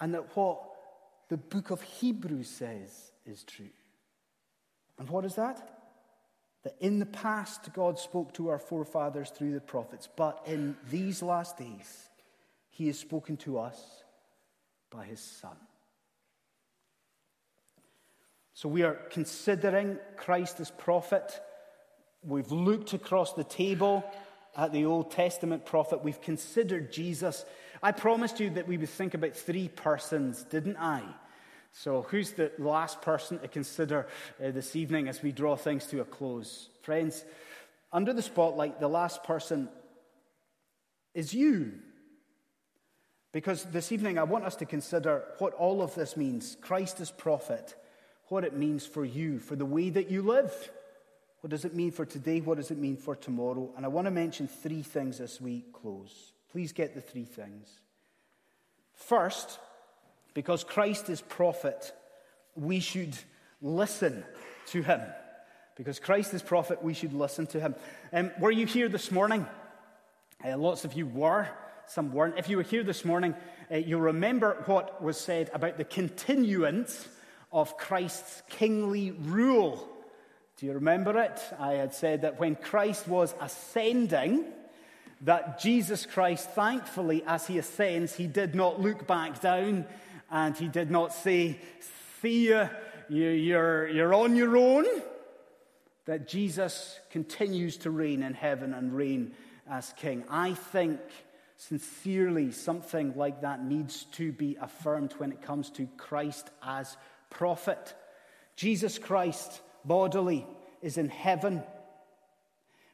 and 0.00 0.14
that 0.14 0.36
what 0.36 0.60
the 1.28 1.36
book 1.36 1.70
of 1.70 1.82
Hebrews 1.82 2.48
says 2.48 3.12
is 3.24 3.42
true. 3.44 3.70
And 4.98 5.08
what 5.08 5.24
is 5.24 5.34
that? 5.36 5.80
That 6.62 6.76
in 6.80 6.98
the 6.98 7.06
past, 7.06 7.72
God 7.72 7.98
spoke 7.98 8.34
to 8.34 8.48
our 8.48 8.58
forefathers 8.58 9.30
through 9.30 9.54
the 9.54 9.60
prophets, 9.60 10.08
but 10.14 10.42
in 10.46 10.76
these 10.90 11.22
last 11.22 11.58
days, 11.58 12.10
He 12.70 12.86
has 12.86 12.98
spoken 12.98 13.36
to 13.38 13.58
us 13.58 13.80
by 14.90 15.04
His 15.04 15.20
Son. 15.20 15.56
So 18.54 18.68
we 18.68 18.82
are 18.82 18.94
considering 19.10 19.98
Christ 20.16 20.60
as 20.60 20.70
prophet. 20.70 21.40
We've 22.22 22.52
looked 22.52 22.92
across 22.92 23.32
the 23.32 23.44
table 23.44 24.04
at 24.56 24.72
the 24.72 24.84
Old 24.84 25.10
Testament 25.10 25.64
prophet. 25.64 26.04
We've 26.04 26.20
considered 26.20 26.92
Jesus. 26.92 27.44
I 27.82 27.92
promised 27.92 28.40
you 28.40 28.50
that 28.50 28.68
we 28.68 28.76
would 28.76 28.88
think 28.88 29.14
about 29.14 29.34
three 29.34 29.68
persons, 29.68 30.44
didn't 30.44 30.76
I? 30.76 31.02
So, 31.72 32.02
who's 32.02 32.32
the 32.32 32.52
last 32.58 33.00
person 33.00 33.38
to 33.38 33.48
consider 33.48 34.06
uh, 34.42 34.50
this 34.50 34.76
evening 34.76 35.08
as 35.08 35.22
we 35.22 35.32
draw 35.32 35.56
things 35.56 35.86
to 35.86 36.02
a 36.02 36.04
close? 36.04 36.68
Friends, 36.82 37.24
under 37.90 38.12
the 38.12 38.20
spotlight, 38.20 38.78
the 38.78 38.88
last 38.88 39.24
person 39.24 39.70
is 41.14 41.32
you. 41.32 41.72
Because 43.32 43.64
this 43.64 43.90
evening, 43.90 44.18
I 44.18 44.24
want 44.24 44.44
us 44.44 44.56
to 44.56 44.66
consider 44.66 45.24
what 45.38 45.54
all 45.54 45.80
of 45.80 45.94
this 45.94 46.14
means 46.14 46.58
Christ 46.60 47.00
as 47.00 47.10
prophet, 47.10 47.74
what 48.32 48.44
it 48.44 48.56
means 48.56 48.86
for 48.86 49.04
you, 49.04 49.38
for 49.38 49.56
the 49.56 49.66
way 49.66 49.90
that 49.90 50.10
you 50.10 50.22
live. 50.22 50.70
What 51.42 51.50
does 51.50 51.66
it 51.66 51.74
mean 51.74 51.90
for 51.90 52.06
today? 52.06 52.40
What 52.40 52.56
does 52.56 52.70
it 52.70 52.78
mean 52.78 52.96
for 52.96 53.14
tomorrow? 53.14 53.70
And 53.76 53.84
I 53.84 53.88
want 53.88 54.06
to 54.06 54.10
mention 54.10 54.48
three 54.48 54.82
things 54.82 55.20
as 55.20 55.38
we 55.38 55.66
close. 55.74 56.32
Please 56.50 56.72
get 56.72 56.94
the 56.94 57.02
three 57.02 57.26
things. 57.26 57.68
First, 58.94 59.58
because 60.32 60.64
Christ 60.64 61.10
is 61.10 61.20
prophet, 61.20 61.92
we 62.56 62.80
should 62.80 63.14
listen 63.60 64.24
to 64.68 64.82
him. 64.82 65.02
Because 65.76 65.98
Christ 65.98 66.32
is 66.32 66.40
prophet, 66.40 66.82
we 66.82 66.94
should 66.94 67.12
listen 67.12 67.46
to 67.48 67.60
him. 67.60 67.74
Um, 68.14 68.30
were 68.40 68.50
you 68.50 68.64
here 68.64 68.88
this 68.88 69.10
morning? 69.10 69.46
Uh, 70.42 70.56
lots 70.56 70.86
of 70.86 70.94
you 70.94 71.06
were, 71.06 71.50
some 71.86 72.14
weren't. 72.14 72.38
If 72.38 72.48
you 72.48 72.56
were 72.56 72.62
here 72.62 72.82
this 72.82 73.04
morning, 73.04 73.34
uh, 73.70 73.76
you'll 73.76 74.00
remember 74.00 74.62
what 74.64 75.02
was 75.02 75.20
said 75.20 75.50
about 75.52 75.76
the 75.76 75.84
continuance 75.84 77.08
of 77.52 77.76
Christ's 77.76 78.42
kingly 78.48 79.10
rule. 79.10 79.88
Do 80.56 80.66
you 80.66 80.72
remember 80.72 81.18
it? 81.18 81.40
I 81.58 81.72
had 81.72 81.94
said 81.94 82.22
that 82.22 82.40
when 82.40 82.56
Christ 82.56 83.06
was 83.06 83.34
ascending, 83.40 84.44
that 85.22 85.60
Jesus 85.60 86.06
Christ, 86.06 86.50
thankfully, 86.50 87.22
as 87.26 87.46
he 87.46 87.58
ascends, 87.58 88.14
he 88.14 88.26
did 88.26 88.54
not 88.54 88.80
look 88.80 89.06
back 89.06 89.40
down 89.40 89.86
and 90.30 90.56
he 90.56 90.68
did 90.68 90.90
not 90.90 91.12
say, 91.12 91.58
See 92.20 92.48
you, 92.48 92.68
you're, 93.08 93.88
you're 93.88 94.14
on 94.14 94.36
your 94.36 94.56
own. 94.56 94.86
That 96.06 96.28
Jesus 96.28 96.98
continues 97.10 97.76
to 97.78 97.90
reign 97.90 98.22
in 98.22 98.34
heaven 98.34 98.72
and 98.72 98.96
reign 98.96 99.32
as 99.68 99.92
king. 99.96 100.24
I 100.28 100.54
think 100.54 101.00
sincerely 101.56 102.50
something 102.50 103.14
like 103.16 103.42
that 103.42 103.64
needs 103.64 104.04
to 104.12 104.32
be 104.32 104.56
affirmed 104.60 105.12
when 105.18 105.30
it 105.30 105.42
comes 105.42 105.70
to 105.70 105.86
Christ 105.96 106.50
as 106.62 106.96
prophet. 107.32 107.94
Jesus 108.54 108.98
Christ 108.98 109.60
bodily 109.84 110.46
is 110.82 110.98
in 110.98 111.08
heaven, 111.08 111.62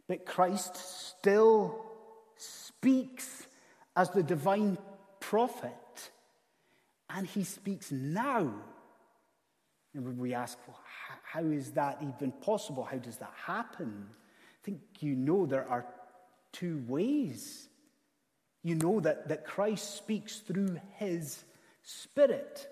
but 0.07 0.25
Christ 0.25 0.77
still 0.77 1.85
speaks 2.37 3.47
as 3.97 4.11
the 4.11 4.23
divine 4.23 4.79
prophet 5.21 6.11
and 7.11 7.27
he 7.27 7.45
speaks 7.45 7.91
now. 7.91 8.53
And 9.95 10.05
when 10.05 10.19
we 10.19 10.35
ask, 10.35 10.57
well, 10.67 10.79
how 11.25 11.45
is 11.45 11.73
that 11.73 11.99
even 12.01 12.33
possible? 12.33 12.85
How 12.85 12.99
does 12.99 13.17
that 13.17 13.33
happen? 13.45 14.07
I 14.11 14.65
think 14.65 14.81
you 15.01 15.17
know 15.17 15.47
there 15.47 15.69
are 15.69 15.87
two 16.53 16.83
ways. 16.87 17.69
You 18.63 18.77
know 18.77 19.01
that, 19.01 19.29
that 19.29 19.47
Christ 19.47 19.97
speaks 19.97 20.39
through 20.39 20.81
his 20.97 21.45
Spirit, 21.83 22.69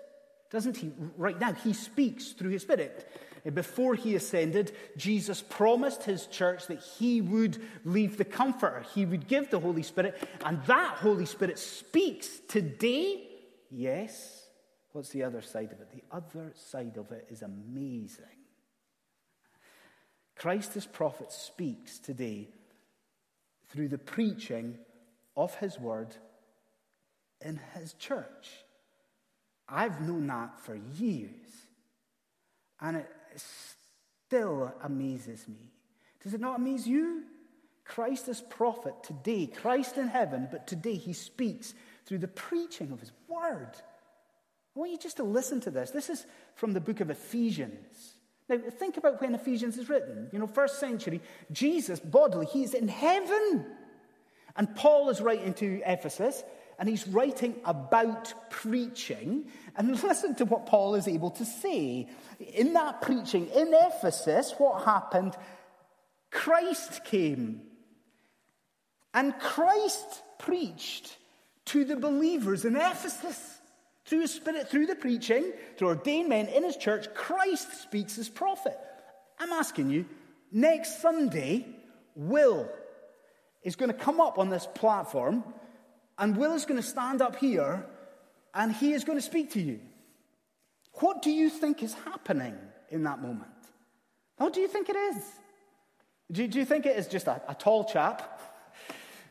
doesn't 0.49 0.77
he? 0.77 0.91
Right 1.17 1.39
now, 1.39 1.53
he 1.53 1.73
speaks 1.73 2.31
through 2.31 2.51
his 2.51 2.61
Spirit. 2.63 3.09
Before 3.53 3.95
he 3.95 4.15
ascended, 4.15 4.73
Jesus 4.97 5.41
promised 5.41 6.03
his 6.03 6.27
church 6.27 6.67
that 6.67 6.81
he 6.81 7.21
would 7.21 7.61
leave 7.85 8.17
the 8.17 8.25
Comforter, 8.25 8.85
he 8.93 9.05
would 9.05 9.27
give 9.27 9.49
the 9.49 9.59
Holy 9.59 9.83
Spirit, 9.83 10.21
and 10.43 10.61
that 10.65 10.97
Holy 10.97 11.25
Spirit 11.25 11.57
speaks 11.57 12.41
today 12.47 13.27
Yes. 13.69 14.45
What's 14.91 15.09
the 15.09 15.23
other 15.23 15.41
side 15.41 15.71
of 15.71 15.81
it? 15.81 15.91
The 15.91 16.03
other 16.15 16.53
side 16.55 16.97
of 16.97 17.11
it 17.11 17.27
is 17.29 17.41
amazing. 17.41 18.25
Christ 20.35 20.75
as 20.77 20.85
prophet 20.85 21.31
speaks 21.31 21.99
today 21.99 22.49
through 23.69 23.89
the 23.89 23.97
preaching 23.97 24.77
of 25.35 25.55
his 25.55 25.79
word 25.79 26.15
in 27.41 27.59
his 27.75 27.93
church. 27.93 28.49
I've 29.69 30.01
known 30.01 30.27
that 30.27 30.59
for 30.61 30.75
years, 30.75 31.31
and 32.79 32.97
it 32.97 33.09
still 34.27 34.73
amazes 34.81 35.47
me. 35.47 35.71
Does 36.23 36.33
it 36.33 36.41
not 36.41 36.57
amaze 36.57 36.87
you? 36.87 37.23
Christ 37.83 38.27
as 38.27 38.41
prophet 38.41 38.93
today, 39.03 39.47
Christ 39.47 39.97
in 39.97 40.07
heaven, 40.07 40.47
but 40.51 40.67
today 40.67 40.95
he 40.95 41.13
speaks 41.13 41.73
through 42.05 42.19
the 42.19 42.27
preaching 42.27 42.91
of 42.91 42.99
his 42.99 43.11
word. 43.27 43.71
I 44.75 44.79
want 44.79 44.91
you 44.91 44.97
just 44.97 45.17
to 45.17 45.23
listen 45.23 45.59
to 45.61 45.71
this. 45.71 45.91
This 45.91 46.09
is 46.09 46.25
from 46.55 46.73
the 46.73 46.81
book 46.81 46.99
of 46.99 47.09
Ephesians. 47.09 48.13
Now, 48.49 48.57
think 48.69 48.97
about 48.97 49.21
when 49.21 49.35
Ephesians 49.35 49.77
is 49.77 49.89
written. 49.89 50.29
You 50.31 50.39
know, 50.39 50.47
first 50.47 50.79
century, 50.79 51.21
Jesus 51.51 51.99
bodily, 51.99 52.45
he's 52.45 52.73
in 52.73 52.87
heaven. 52.87 53.65
And 54.55 54.75
Paul 54.75 55.09
is 55.09 55.21
writing 55.21 55.53
to 55.55 55.81
Ephesus, 55.85 56.43
and 56.79 56.87
he's 56.87 57.07
writing 57.07 57.55
about 57.65 58.33
preaching. 58.49 59.45
And 59.75 59.91
listen 60.03 60.35
to 60.35 60.45
what 60.45 60.65
Paul 60.65 60.95
is 60.95 61.07
able 61.07 61.31
to 61.31 61.45
say. 61.45 62.07
In 62.39 62.73
that 62.73 63.01
preaching 63.01 63.47
in 63.47 63.73
Ephesus, 63.73 64.53
what 64.57 64.83
happened? 64.83 65.35
Christ 66.31 67.03
came. 67.05 67.61
And 69.13 69.37
Christ 69.39 70.23
preached 70.37 71.17
to 71.65 71.83
the 71.85 71.95
believers 71.95 72.65
in 72.65 72.75
Ephesus. 72.75 73.55
Through 74.05 74.21
his 74.21 74.33
spirit, 74.33 74.69
through 74.69 74.85
the 74.85 74.95
preaching, 74.95 75.51
through 75.77 75.89
ordained 75.89 76.29
men 76.29 76.47
in 76.47 76.63
his 76.63 76.77
church, 76.77 77.13
Christ 77.13 77.81
speaks 77.81 78.17
as 78.17 78.29
prophet. 78.29 78.77
I'm 79.37 79.51
asking 79.51 79.89
you, 79.89 80.05
next 80.49 81.01
Sunday, 81.01 81.65
Will 82.15 82.69
is 83.63 83.75
going 83.75 83.91
to 83.91 83.97
come 83.97 84.21
up 84.21 84.39
on 84.39 84.49
this 84.49 84.65
platform, 84.75 85.43
and 86.17 86.35
Will 86.35 86.53
is 86.53 86.65
going 86.65 86.81
to 86.81 86.87
stand 86.87 87.21
up 87.21 87.35
here, 87.35 87.85
and 88.53 88.71
he 88.71 88.93
is 88.93 89.03
going 89.03 89.17
to 89.17 89.25
speak 89.25 89.51
to 89.51 89.61
you. 89.61 89.79
What 90.93 91.21
do 91.21 91.31
you 91.31 91.49
think 91.49 91.83
is 91.83 91.93
happening 91.93 92.55
in 92.89 93.03
that 93.03 93.21
moment? 93.21 93.51
What 94.37 94.53
do 94.53 94.61
you 94.61 94.67
think 94.67 94.89
it 94.89 94.95
is? 94.95 95.17
Do, 96.31 96.47
do 96.47 96.59
you 96.59 96.65
think 96.65 96.85
it 96.85 96.97
is 96.97 97.07
just 97.07 97.27
a, 97.27 97.41
a 97.47 97.55
tall 97.55 97.85
chap 97.85 98.41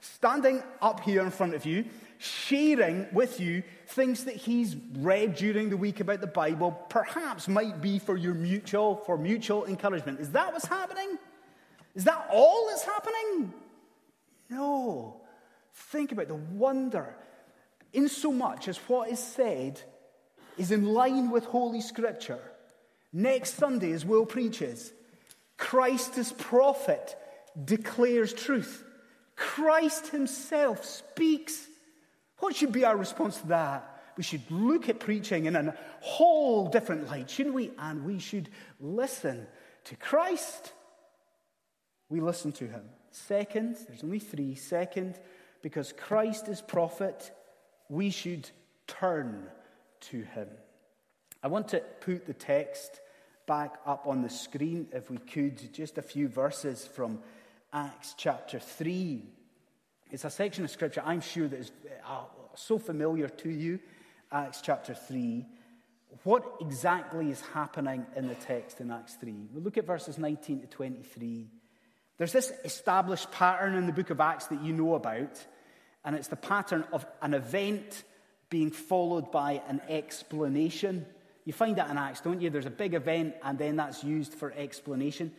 standing 0.00 0.62
up 0.80 1.00
here 1.00 1.22
in 1.22 1.30
front 1.30 1.54
of 1.54 1.66
you 1.66 1.84
sharing 2.18 3.06
with 3.12 3.40
you 3.40 3.62
things 3.88 4.24
that 4.24 4.36
he's 4.36 4.76
read 4.98 5.34
during 5.34 5.70
the 5.70 5.76
week 5.76 6.00
about 6.00 6.20
the 6.20 6.26
Bible, 6.26 6.72
perhaps 6.88 7.48
might 7.48 7.80
be 7.80 7.98
for 7.98 8.16
your 8.16 8.34
mutual, 8.34 8.96
for 8.96 9.18
mutual 9.18 9.66
encouragement. 9.66 10.20
Is 10.20 10.30
that 10.32 10.52
what's 10.52 10.66
happening? 10.66 11.18
Is 11.94 12.04
that 12.04 12.28
all 12.32 12.68
that's 12.68 12.84
happening? 12.84 13.52
No. 14.50 15.20
Think 15.76 16.10
about 16.10 16.28
the 16.28 16.34
wonder 16.34 17.14
in 17.92 18.08
so 18.08 18.32
much 18.32 18.66
as 18.66 18.78
what 18.78 19.10
is 19.10 19.18
said 19.18 19.80
is 20.56 20.70
in 20.70 20.84
line 20.84 21.30
with 21.30 21.44
Holy 21.44 21.80
Scripture. 21.80 22.40
Next 23.12 23.54
Sunday, 23.54 23.92
as 23.92 24.04
Will 24.04 24.26
preaches, 24.26 24.92
Christ 25.56 26.18
as 26.18 26.32
prophet 26.32 27.16
declares 27.62 28.32
truth. 28.32 28.84
Christ 29.36 30.08
himself 30.08 30.84
speaks. 30.84 31.66
What 32.38 32.56
should 32.56 32.72
be 32.72 32.84
our 32.84 32.96
response 32.96 33.38
to 33.38 33.46
that? 33.48 33.92
We 34.16 34.22
should 34.22 34.50
look 34.50 34.88
at 34.88 34.98
preaching 34.98 35.44
in 35.44 35.56
a 35.56 35.74
whole 36.00 36.68
different 36.68 37.08
light, 37.08 37.28
shouldn't 37.28 37.54
we? 37.54 37.70
And 37.78 38.04
we 38.04 38.18
should 38.18 38.48
listen 38.80 39.46
to 39.84 39.96
Christ. 39.96 40.72
We 42.08 42.20
listen 42.20 42.52
to 42.52 42.66
him. 42.66 42.82
Second, 43.10 43.76
there's 43.86 44.02
only 44.02 44.18
three. 44.18 44.54
Second, 44.54 45.18
because 45.66 45.92
Christ 45.92 46.46
is 46.46 46.60
prophet, 46.60 47.32
we 47.88 48.10
should 48.10 48.48
turn 48.86 49.48
to 49.98 50.22
him. 50.22 50.46
I 51.42 51.48
want 51.48 51.66
to 51.70 51.80
put 52.02 52.24
the 52.24 52.34
text 52.34 53.00
back 53.48 53.74
up 53.84 54.06
on 54.06 54.22
the 54.22 54.30
screen, 54.30 54.86
if 54.92 55.10
we 55.10 55.18
could, 55.18 55.74
just 55.74 55.98
a 55.98 56.02
few 56.02 56.28
verses 56.28 56.86
from 56.86 57.18
Acts 57.72 58.14
chapter 58.16 58.60
3. 58.60 59.24
It's 60.12 60.24
a 60.24 60.30
section 60.30 60.62
of 60.62 60.70
scripture 60.70 61.02
I'm 61.04 61.20
sure 61.20 61.48
that 61.48 61.58
is 61.58 61.72
uh, 62.08 62.26
so 62.54 62.78
familiar 62.78 63.28
to 63.28 63.50
you, 63.50 63.80
Acts 64.30 64.60
chapter 64.60 64.94
3. 64.94 65.44
What 66.22 66.44
exactly 66.60 67.32
is 67.32 67.40
happening 67.40 68.06
in 68.14 68.28
the 68.28 68.36
text 68.36 68.80
in 68.80 68.92
Acts 68.92 69.14
3? 69.14 69.34
We'll 69.52 69.64
look 69.64 69.78
at 69.78 69.84
verses 69.84 70.16
19 70.16 70.60
to 70.60 70.68
23. 70.68 71.48
There's 72.18 72.32
this 72.32 72.52
established 72.64 73.32
pattern 73.32 73.74
in 73.74 73.86
the 73.86 73.92
book 73.92 74.10
of 74.10 74.20
Acts 74.20 74.46
that 74.46 74.62
you 74.62 74.72
know 74.72 74.94
about, 74.94 75.44
and 76.06 76.14
it's 76.14 76.28
the 76.28 76.36
pattern 76.36 76.84
of 76.92 77.04
an 77.20 77.34
event 77.34 78.04
being 78.48 78.70
followed 78.70 79.32
by 79.32 79.60
an 79.68 79.82
explanation. 79.88 81.04
You 81.44 81.52
find 81.52 81.76
that 81.76 81.90
in 81.90 81.98
Acts, 81.98 82.20
don't 82.20 82.40
you? 82.40 82.48
There's 82.48 82.64
a 82.64 82.70
big 82.70 82.94
event, 82.94 83.34
and 83.42 83.58
then 83.58 83.76
that's 83.76 84.04
used 84.04 84.32
for 84.32 84.52
explanation. 84.52 85.32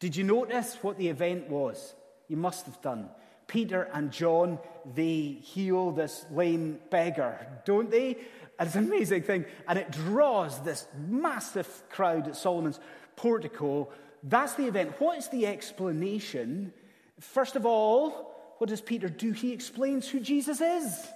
Did 0.00 0.16
you 0.16 0.24
notice 0.24 0.78
what 0.80 0.96
the 0.96 1.08
event 1.08 1.50
was? 1.50 1.94
You 2.28 2.38
must 2.38 2.64
have 2.66 2.80
done. 2.80 3.10
Peter 3.46 3.88
and 3.92 4.10
John, 4.10 4.58
they 4.94 5.38
heal 5.42 5.92
this 5.92 6.24
lame 6.32 6.80
beggar, 6.90 7.46
don't 7.64 7.90
they? 7.90 8.16
it's 8.58 8.74
an 8.74 8.84
amazing 8.84 9.22
thing. 9.22 9.44
And 9.68 9.78
it 9.78 9.90
draws 9.90 10.58
this 10.60 10.86
massive 11.08 11.68
crowd 11.90 12.26
at 12.26 12.36
Solomon's 12.36 12.80
portico. 13.16 13.90
That's 14.22 14.54
the 14.54 14.64
event. 14.64 14.98
What 14.98 15.18
is 15.18 15.28
the 15.28 15.46
explanation? 15.46 16.72
First 17.20 17.54
of 17.54 17.66
all, 17.66 18.35
what 18.58 18.70
does 18.70 18.80
Peter 18.80 19.08
do? 19.08 19.32
He 19.32 19.52
explains 19.52 20.08
who 20.08 20.20
Jesus 20.20 20.60
is. 20.60 21.06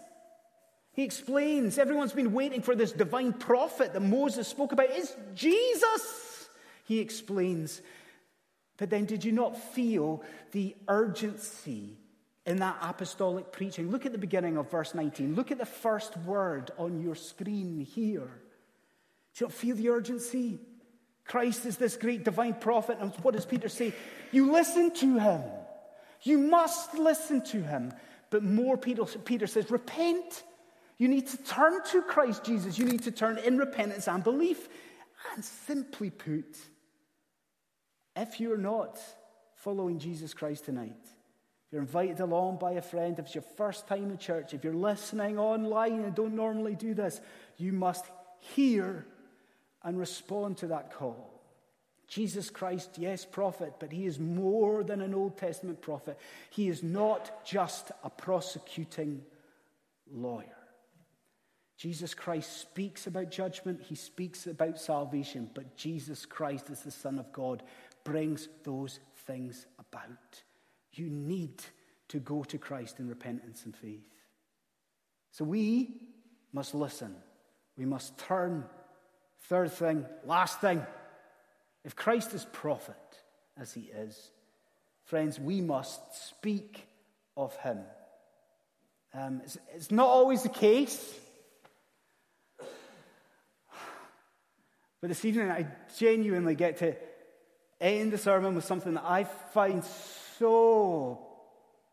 He 0.93 1.05
explains, 1.05 1.79
everyone's 1.79 2.13
been 2.13 2.33
waiting 2.33 2.63
for 2.63 2.75
this 2.75 2.93
divine 2.93 3.33
prophet 3.33 3.93
that 3.93 4.01
Moses 4.01 4.49
spoke 4.49 4.73
about. 4.73 4.87
It's 4.91 5.15
Jesus. 5.35 6.49
He 6.85 6.99
explains. 6.99 7.81
But 8.77 8.91
then, 8.91 9.05
did 9.05 9.25
you 9.25 9.33
not 9.33 9.57
feel 9.57 10.23
the 10.53 10.75
urgency 10.89 11.97
in 12.45 12.57
that 12.59 12.79
apostolic 12.83 13.53
preaching? 13.53 13.91
Look 13.91 14.05
at 14.05 14.13
the 14.13 14.19
beginning 14.19 14.57
of 14.57 14.71
verse 14.71 14.95
19. 14.95 15.37
Look 15.37 15.51
at 15.51 15.59
the 15.59 15.67
first 15.67 16.17
word 16.19 16.71
on 16.77 17.01
your 17.01 17.15
screen 17.15 17.81
here. 17.81 18.31
Do 19.35 19.45
you 19.45 19.47
not 19.47 19.53
feel 19.53 19.77
the 19.77 19.91
urgency? 19.91 20.59
Christ 21.25 21.65
is 21.65 21.77
this 21.77 21.97
great 21.97 22.25
divine 22.25 22.55
prophet. 22.55 22.99
And 23.01 23.13
what 23.23 23.35
does 23.35 23.47
Peter 23.47 23.69
say? 23.69 23.95
You 24.33 24.51
listen 24.51 24.93
to 24.95 25.19
him. 25.19 25.43
You 26.23 26.39
must 26.39 26.95
listen 26.95 27.43
to 27.47 27.63
him. 27.63 27.93
But 28.31 28.43
more, 28.43 28.77
Peter, 28.77 29.05
Peter 29.05 29.47
says, 29.47 29.71
repent. 29.71 30.45
You 30.99 31.09
need 31.09 31.27
to 31.29 31.37
turn 31.39 31.83
to 31.87 32.03
Christ 32.03 32.45
Jesus. 32.45 32.79
You 32.79 32.85
need 32.85 33.03
to 33.05 33.11
turn 33.11 33.39
in 33.39 33.59
repentance 33.59 34.07
and 34.07 34.23
belief. 34.23 34.69
And 35.35 35.45
simply 35.45 36.11
put, 36.11 36.57
if 38.17 38.41
you're 38.41 38.57
not 38.57 38.99
following 39.57 39.99
Jesus 39.99 40.33
Christ 40.33 40.65
tonight, 40.65 40.97
if 41.03 41.73
you're 41.73 41.83
invited 41.83 42.21
along 42.21 42.59
by 42.59 42.73
a 42.73 42.83
friend, 42.83 43.19
if 43.19 43.27
it's 43.27 43.35
your 43.35 43.45
first 43.57 43.87
time 43.87 44.11
in 44.11 44.19
church, 44.19 44.55
if 44.55 44.65
you're 44.65 44.73
listening 44.73 45.39
online 45.39 46.01
and 46.05 46.15
don't 46.15 46.35
normally 46.35 46.75
do 46.75 46.95
this, 46.95 47.21
you 47.59 47.73
must 47.73 48.05
hear 48.39 49.07
and 49.83 49.99
respond 49.99 50.57
to 50.59 50.69
that 50.69 50.93
call. 50.93 51.40
Jesus 52.11 52.51
Christ, 52.51 52.99
yes, 52.99 53.25
prophet, 53.25 53.75
but 53.79 53.93
he 53.93 54.05
is 54.05 54.19
more 54.19 54.83
than 54.83 55.01
an 55.01 55.15
Old 55.15 55.39
Testament 55.39 55.81
prophet. 55.81 56.19
He 56.51 56.69
is 56.69 56.83
not 56.83 57.47
just 57.47 57.93
a 58.03 58.11
prosecuting 58.11 59.23
lawyer. 60.13 60.45
Jesus 61.79 62.13
Christ 62.13 62.61
speaks 62.61 63.07
about 63.07 63.31
judgment, 63.31 63.81
he 63.81 63.95
speaks 63.95 64.49
about 64.49 64.81
salvation, 64.81 65.49
but 65.55 65.77
Jesus 65.77 66.27
Christ, 66.27 66.69
as 66.69 66.83
the 66.83 66.91
Son 66.91 67.17
of 67.17 67.33
God, 67.33 67.63
brings 68.03 68.49
those 68.65 68.99
things 69.25 69.67
about. 69.79 70.43
You 70.95 71.09
need 71.09 71.63
to 72.09 72.19
go 72.19 72.43
to 72.43 72.59
Christ 72.59 72.99
in 72.99 73.09
repentance 73.09 73.65
and 73.65 73.77
faith. 73.77 74.11
So 75.31 75.45
we 75.45 75.95
must 76.53 76.75
listen. 76.75 77.15
We 77.79 77.85
must 77.85 78.19
turn. 78.19 78.65
Third 79.43 79.71
thing, 79.71 80.05
last 80.27 80.61
thing. 80.61 80.85
If 81.85 81.97
Christ 81.97 82.35
is 82.35 82.47
prophet, 82.53 82.97
as 83.59 83.73
he 83.73 83.83
is, 83.83 84.31
friends, 85.05 85.41
we 85.41 85.61
must 85.61 86.29
speak 86.29 86.87
of 87.37 87.55
him. 87.57 87.79
Um, 89.15 89.41
it's, 89.45 89.59
it's 89.75 89.91
not 89.91 90.07
always 90.07 90.43
the 90.43 90.49
case. 90.49 91.19
But 95.01 95.09
this 95.09 95.25
evening, 95.25 95.51
I 95.51 95.67
genuinely 95.99 96.55
get 96.55 96.79
to 96.79 96.95
end 97.81 98.13
the 98.13 98.19
sermon 98.19 98.55
with 98.55 98.65
something 98.65 98.95
that 98.95 99.05
I 99.05 99.25
find 99.25 99.83
so 100.39 101.27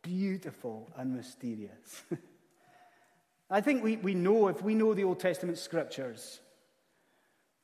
beautiful 0.01 0.91
and 0.97 1.15
mysterious. 1.15 2.03
I 3.49 3.61
think 3.61 3.83
we, 3.83 3.95
we 3.95 4.13
know, 4.13 4.49
if 4.49 4.61
we 4.61 4.75
know 4.75 4.93
the 4.93 5.05
Old 5.05 5.21
Testament 5.21 5.57
scriptures, 5.57 6.41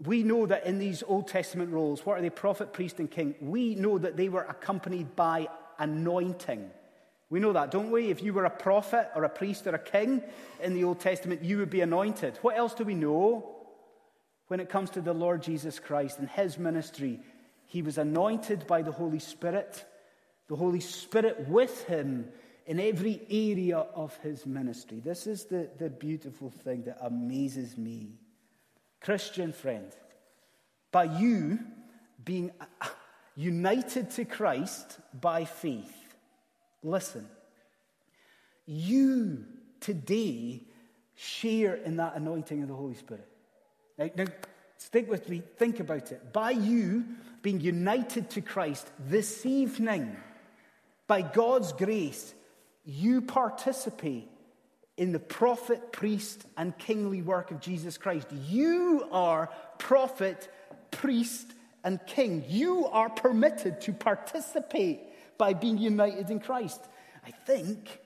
we 0.06 0.24
know 0.24 0.46
that 0.46 0.66
in 0.66 0.80
these 0.80 1.04
Old 1.06 1.28
Testament 1.28 1.72
roles, 1.72 2.06
what 2.06 2.18
are 2.18 2.22
they, 2.22 2.30
prophet, 2.30 2.74
priest, 2.74 3.00
and 3.00 3.10
king? 3.10 3.36
We 3.42 3.76
know 3.76 3.98
that 3.98 4.18
they 4.18 4.30
were 4.30 4.44
accompanied 4.44 5.16
by 5.16 5.48
anointing. 5.80 6.70
We 7.30 7.40
know 7.40 7.54
that, 7.54 7.72
don't 7.72 7.92
we? 7.92 8.10
If 8.10 8.22
you 8.22 8.34
were 8.34 8.46
a 8.46 8.50
prophet 8.50 9.10
or 9.16 9.24
a 9.24 9.30
priest 9.30 9.66
or 9.66 9.76
a 9.76 9.80
king 9.80 10.22
in 10.62 10.74
the 10.74 10.84
Old 10.84 11.00
Testament, 11.00 11.44
you 11.44 11.58
would 11.58 11.70
be 11.70 11.82
anointed. 11.82 12.38
What 12.42 12.58
else 12.58 12.74
do 12.74 12.84
we 12.84 12.96
know? 12.96 13.54
when 14.54 14.60
it 14.60 14.70
comes 14.70 14.92
to 14.92 15.02
the 15.02 15.14
Lord 15.14 15.42
Jesus 15.42 15.80
Christ 15.80 16.20
and 16.20 16.30
his 16.30 16.58
ministry, 16.58 17.20
he 17.66 17.82
was 17.82 17.98
anointed 17.98 18.68
by 18.68 18.82
the 18.82 18.92
Holy 18.92 19.20
Spirit, 19.20 19.84
the 20.48 20.56
Holy 20.56 20.80
Spirit 20.80 21.48
with 21.48 21.86
him 21.86 22.28
in 22.66 22.80
every 22.80 23.22
area 23.32 23.78
of 23.78 24.16
his 24.18 24.46
ministry. 24.46 25.02
This 25.04 25.28
is 25.28 25.46
the, 25.46 25.70
the 25.80 25.90
beautiful 25.90 26.50
thing 26.50 26.84
that 26.84 26.98
amazes 27.02 27.78
me. 27.78 28.20
Christian 29.04 29.52
friend, 29.52 29.92
by 30.92 31.04
you 31.04 31.60
being 32.24 32.52
uh, 32.60 32.88
united 33.36 34.12
to 34.12 34.26
Christ 34.26 35.00
by 35.20 35.46
faith, 35.46 36.16
listen, 36.82 37.28
you 38.66 39.44
today 39.80 40.64
share 41.16 41.76
in 41.76 41.98
that 41.98 42.16
anointing 42.16 42.62
of 42.62 42.70
the 42.70 42.76
Holy 42.76 42.96
Spirit. 42.96 43.28
Now, 43.98 44.10
now, 44.16 44.26
stick 44.78 45.10
with 45.10 45.28
me, 45.30 45.44
think 45.58 45.80
about 45.80 46.12
it. 46.12 46.32
By 46.32 46.52
you 46.52 47.04
being 47.42 47.60
united 47.60 48.30
to 48.32 48.42
Christ 48.42 48.88
this 49.00 49.46
evening, 49.46 50.16
by 51.08 51.22
God's 51.22 51.74
grace, 51.74 52.34
you 52.86 53.22
participate 53.22 54.30
in 54.98 55.12
the 55.12 55.20
prophet, 55.20 55.92
priest, 55.92 56.46
and 56.56 56.78
kingly 56.78 57.22
work 57.22 57.52
of 57.52 57.60
Jesus 57.60 57.98
Christ. 57.98 58.28
You 58.32 59.08
are 59.12 59.50
prophet, 59.80 60.50
priest, 60.92 61.54
and 61.84 62.00
king. 62.06 62.46
You 62.48 62.88
are 62.88 63.10
permitted 63.10 63.82
to 63.82 63.94
participate 63.94 65.02
by 65.38 65.54
being 65.54 65.78
united 65.78 66.30
in 66.30 66.40
Christ. 66.40 66.82
I 67.26 67.32
think 67.32 68.00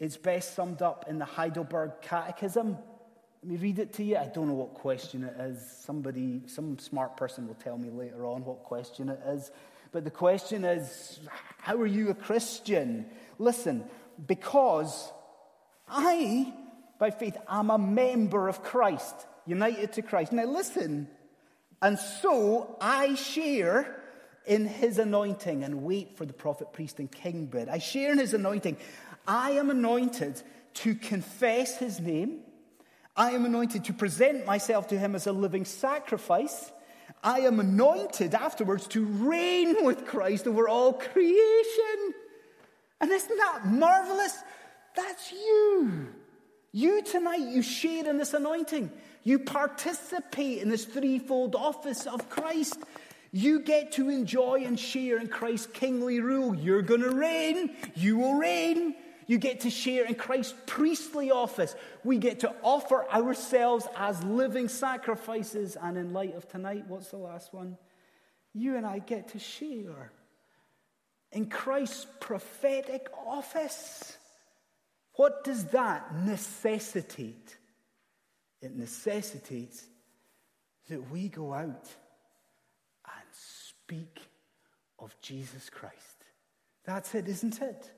it's 0.00 0.16
best 0.16 0.54
summed 0.54 0.82
up 0.82 1.06
in 1.08 1.18
the 1.18 1.24
Heidelberg 1.24 1.92
Catechism. 2.02 2.76
Let 3.42 3.50
me 3.50 3.56
read 3.56 3.78
it 3.78 3.92
to 3.94 4.04
you. 4.04 4.16
I 4.16 4.26
don't 4.26 4.48
know 4.48 4.54
what 4.54 4.74
question 4.74 5.24
it 5.24 5.34
is. 5.40 5.64
Somebody, 5.84 6.42
some 6.46 6.78
smart 6.78 7.16
person 7.16 7.46
will 7.46 7.54
tell 7.54 7.78
me 7.78 7.90
later 7.90 8.26
on 8.26 8.44
what 8.44 8.64
question 8.64 9.08
it 9.08 9.20
is. 9.28 9.50
But 9.92 10.04
the 10.04 10.10
question 10.10 10.64
is, 10.64 11.20
how 11.58 11.76
are 11.76 11.86
you 11.86 12.10
a 12.10 12.14
Christian? 12.14 13.06
Listen, 13.38 13.84
because 14.26 15.12
I, 15.92 16.52
by 16.98 17.10
faith, 17.10 17.36
am 17.48 17.70
a 17.70 17.78
member 17.78 18.48
of 18.48 18.62
Christ, 18.62 19.14
united 19.46 19.92
to 19.94 20.02
Christ. 20.02 20.32
Now 20.32 20.44
listen. 20.44 21.08
And 21.80 21.98
so 21.98 22.76
I 22.80 23.14
share 23.14 24.02
in 24.46 24.66
his 24.66 24.98
anointing 24.98 25.62
and 25.62 25.82
wait 25.82 26.16
for 26.16 26.24
the 26.24 26.32
prophet, 26.32 26.72
priest, 26.72 26.98
and 26.98 27.10
king 27.10 27.46
bit. 27.46 27.68
I 27.68 27.78
share 27.78 28.12
in 28.12 28.18
his 28.18 28.34
anointing. 28.34 28.76
I 29.26 29.52
am 29.52 29.70
anointed 29.70 30.42
to 30.74 30.94
confess 30.94 31.76
his 31.76 32.00
name. 32.00 32.40
I 33.14 33.32
am 33.32 33.44
anointed 33.44 33.84
to 33.84 33.92
present 33.92 34.46
myself 34.46 34.88
to 34.88 34.98
him 34.98 35.14
as 35.14 35.26
a 35.26 35.32
living 35.32 35.64
sacrifice. 35.64 36.72
I 37.22 37.40
am 37.40 37.60
anointed 37.60 38.34
afterwards 38.34 38.86
to 38.88 39.04
reign 39.04 39.84
with 39.84 40.06
Christ 40.06 40.46
over 40.46 40.68
all 40.68 40.94
creation. 40.94 42.14
And 43.00 43.10
isn't 43.10 43.36
that 43.36 43.66
marvelous? 43.66 44.42
That's 44.94 45.32
you. 45.32 46.08
You 46.72 47.02
tonight, 47.02 47.40
you 47.40 47.62
share 47.62 48.08
in 48.08 48.18
this 48.18 48.34
anointing. 48.34 48.90
You 49.24 49.38
participate 49.38 50.62
in 50.62 50.68
this 50.68 50.84
threefold 50.84 51.54
office 51.54 52.06
of 52.06 52.28
Christ. 52.28 52.78
You 53.30 53.60
get 53.60 53.92
to 53.92 54.08
enjoy 54.08 54.64
and 54.64 54.78
share 54.78 55.18
in 55.18 55.28
Christ's 55.28 55.66
kingly 55.66 56.20
rule. 56.20 56.54
You're 56.54 56.82
going 56.82 57.02
to 57.02 57.14
reign. 57.14 57.76
You 57.94 58.18
will 58.18 58.34
reign. 58.34 58.94
You 59.26 59.38
get 59.38 59.60
to 59.60 59.70
share 59.70 60.04
in 60.04 60.14
Christ's 60.14 60.54
priestly 60.66 61.30
office. 61.30 61.74
We 62.04 62.18
get 62.18 62.40
to 62.40 62.54
offer 62.62 63.08
ourselves 63.10 63.86
as 63.96 64.22
living 64.24 64.68
sacrifices. 64.68 65.76
And 65.80 65.96
in 65.96 66.12
light 66.12 66.34
of 66.34 66.48
tonight, 66.48 66.84
what's 66.88 67.08
the 67.08 67.18
last 67.18 67.54
one? 67.54 67.78
You 68.52 68.76
and 68.76 68.84
I 68.84 68.98
get 68.98 69.28
to 69.28 69.38
share 69.38 70.12
in 71.30 71.48
Christ's 71.48 72.06
prophetic 72.20 73.06
office. 73.26 74.18
What 75.14 75.44
does 75.44 75.64
that 75.66 76.14
necessitate? 76.24 77.56
It 78.60 78.76
necessitates 78.76 79.84
that 80.88 81.10
we 81.10 81.28
go 81.28 81.52
out 81.52 81.88
and 83.06 83.26
speak 83.32 84.20
of 84.98 85.14
Jesus 85.20 85.68
Christ. 85.68 85.96
That's 86.84 87.14
it, 87.14 87.28
isn't 87.28 87.60
it? 87.60 87.90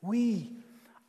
We, 0.00 0.50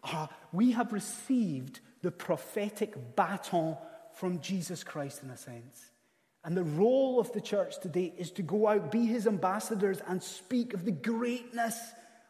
are, 0.03 0.29
we 0.51 0.71
have 0.71 0.93
received 0.93 1.79
the 2.01 2.11
prophetic 2.11 3.15
baton 3.15 3.77
from 4.13 4.41
Jesus 4.41 4.83
Christ, 4.83 5.23
in 5.23 5.29
a 5.29 5.37
sense. 5.37 5.91
And 6.43 6.55
the 6.55 6.63
role 6.63 7.19
of 7.19 7.31
the 7.33 7.41
church 7.41 7.79
today 7.79 8.13
is 8.17 8.31
to 8.31 8.41
go 8.41 8.67
out, 8.67 8.91
be 8.91 9.05
his 9.05 9.27
ambassadors, 9.27 10.01
and 10.07 10.21
speak 10.21 10.73
of 10.73 10.85
the 10.85 10.91
greatness 10.91 11.77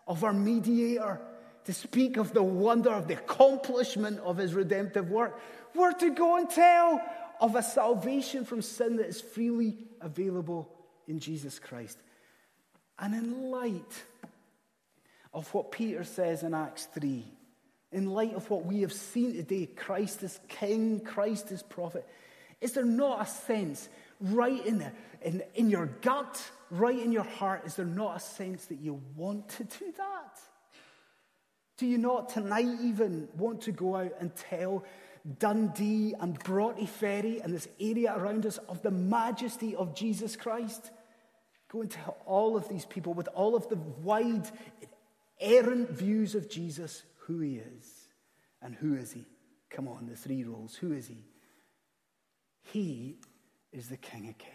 of 0.07 0.23
our 0.23 0.33
mediator, 0.33 1.21
to 1.65 1.73
speak 1.73 2.17
of 2.17 2.33
the 2.33 2.43
wonder 2.43 2.89
of 2.89 3.07
the 3.07 3.13
accomplishment 3.15 4.19
of 4.19 4.37
his 4.37 4.53
redemptive 4.53 5.09
work. 5.09 5.39
We're 5.75 5.93
to 5.93 6.09
go 6.11 6.37
and 6.37 6.49
tell 6.49 7.01
of 7.39 7.55
a 7.55 7.63
salvation 7.63 8.45
from 8.45 8.61
sin 8.61 8.97
that 8.97 9.07
is 9.07 9.21
freely 9.21 9.77
available 10.01 10.69
in 11.07 11.19
Jesus 11.19 11.59
Christ. 11.59 11.97
And 12.97 13.13
in 13.13 13.49
light 13.49 14.03
of 15.33 15.53
what 15.53 15.71
Peter 15.71 16.03
says 16.03 16.43
in 16.43 16.53
Acts 16.53 16.87
3, 16.93 17.23
in 17.91 18.07
light 18.07 18.35
of 18.35 18.49
what 18.49 18.65
we 18.65 18.81
have 18.81 18.93
seen 18.93 19.33
today, 19.33 19.65
Christ 19.65 20.23
is 20.23 20.39
King, 20.47 20.99
Christ 20.99 21.51
is 21.51 21.63
prophet, 21.63 22.05
is 22.61 22.73
there 22.73 22.85
not 22.85 23.21
a 23.21 23.25
sense 23.25 23.87
right 24.19 24.65
in, 24.65 24.79
the, 24.79 24.91
in, 25.21 25.43
in 25.55 25.69
your 25.69 25.87
gut, 26.01 26.41
right 26.69 26.99
in 26.99 27.11
your 27.11 27.23
heart, 27.23 27.63
is 27.65 27.75
there 27.75 27.85
not 27.85 28.17
a 28.17 28.19
sense 28.19 28.65
that 28.65 28.79
you 28.79 29.01
want 29.15 29.47
to 29.49 29.63
do 29.63 29.93
that? 29.97 30.39
Do 31.79 31.87
you 31.87 31.97
not 31.97 32.27
tonight 32.27 32.67
even 32.81 33.29
want 33.37 33.61
to 33.61 33.71
go 33.71 33.95
out 33.95 34.11
and 34.19 34.35
tell 34.35 34.83
Dundee 35.39 36.13
and 36.19 36.37
Broughty 36.39 36.85
Ferry 36.85 37.39
and 37.39 37.53
this 37.53 37.69
area 37.79 38.13
around 38.17 38.45
us 38.45 38.57
of 38.67 38.81
the 38.81 38.91
majesty 38.91 39.77
of 39.77 39.95
Jesus 39.95 40.35
Christ? 40.35 40.91
Go 41.71 41.79
and 41.79 41.89
tell 41.89 42.17
all 42.25 42.57
of 42.57 42.67
these 42.67 42.83
people 42.83 43.13
with 43.13 43.29
all 43.33 43.55
of 43.55 43.69
the 43.69 43.77
wide 43.77 44.49
errant 45.39 45.89
views 45.91 46.35
of 46.35 46.49
Jesus 46.49 47.03
who 47.19 47.39
he 47.39 47.55
is. 47.55 48.09
And 48.61 48.75
who 48.75 48.95
is 48.95 49.13
he? 49.13 49.23
Come 49.69 49.87
on, 49.87 50.05
the 50.05 50.17
three 50.17 50.43
roles. 50.43 50.75
Who 50.75 50.91
is 50.91 51.07
he? 51.07 51.23
He 52.73 53.19
is 53.71 53.87
the 53.87 53.95
King 53.95 54.27
of 54.27 54.37
Kings. 54.37 54.53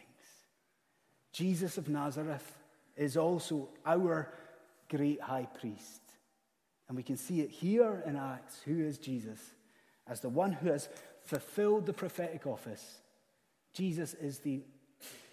Jesus 1.32 1.78
of 1.78 1.88
Nazareth 1.88 2.58
is 2.98 3.16
also 3.16 3.70
our 3.86 4.28
great 4.90 5.22
high 5.22 5.48
priest. 5.58 6.03
And 6.88 6.96
we 6.96 7.02
can 7.02 7.16
see 7.16 7.40
it 7.40 7.50
here 7.50 8.02
in 8.06 8.16
Acts. 8.16 8.60
Who 8.64 8.84
is 8.84 8.98
Jesus? 8.98 9.40
As 10.06 10.20
the 10.20 10.28
one 10.28 10.52
who 10.52 10.70
has 10.70 10.88
fulfilled 11.22 11.86
the 11.86 11.92
prophetic 11.92 12.46
office, 12.46 13.00
Jesus 13.72 14.14
is 14.14 14.40
the 14.40 14.62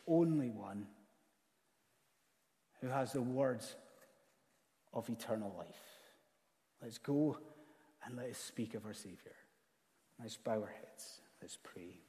only 0.07 0.49
one 0.49 0.87
who 2.81 2.87
has 2.87 3.13
the 3.13 3.21
words 3.21 3.75
of 4.93 5.09
eternal 5.09 5.53
life. 5.57 5.81
Let's 6.81 6.97
go 6.97 7.37
and 8.05 8.17
let 8.17 8.31
us 8.31 8.37
speak 8.37 8.73
of 8.73 8.85
our 8.85 8.93
Savior. 8.93 9.35
Let's 10.19 10.37
bow 10.37 10.61
our 10.61 10.73
heads. 10.81 11.21
Let's 11.41 11.57
pray. 11.61 12.01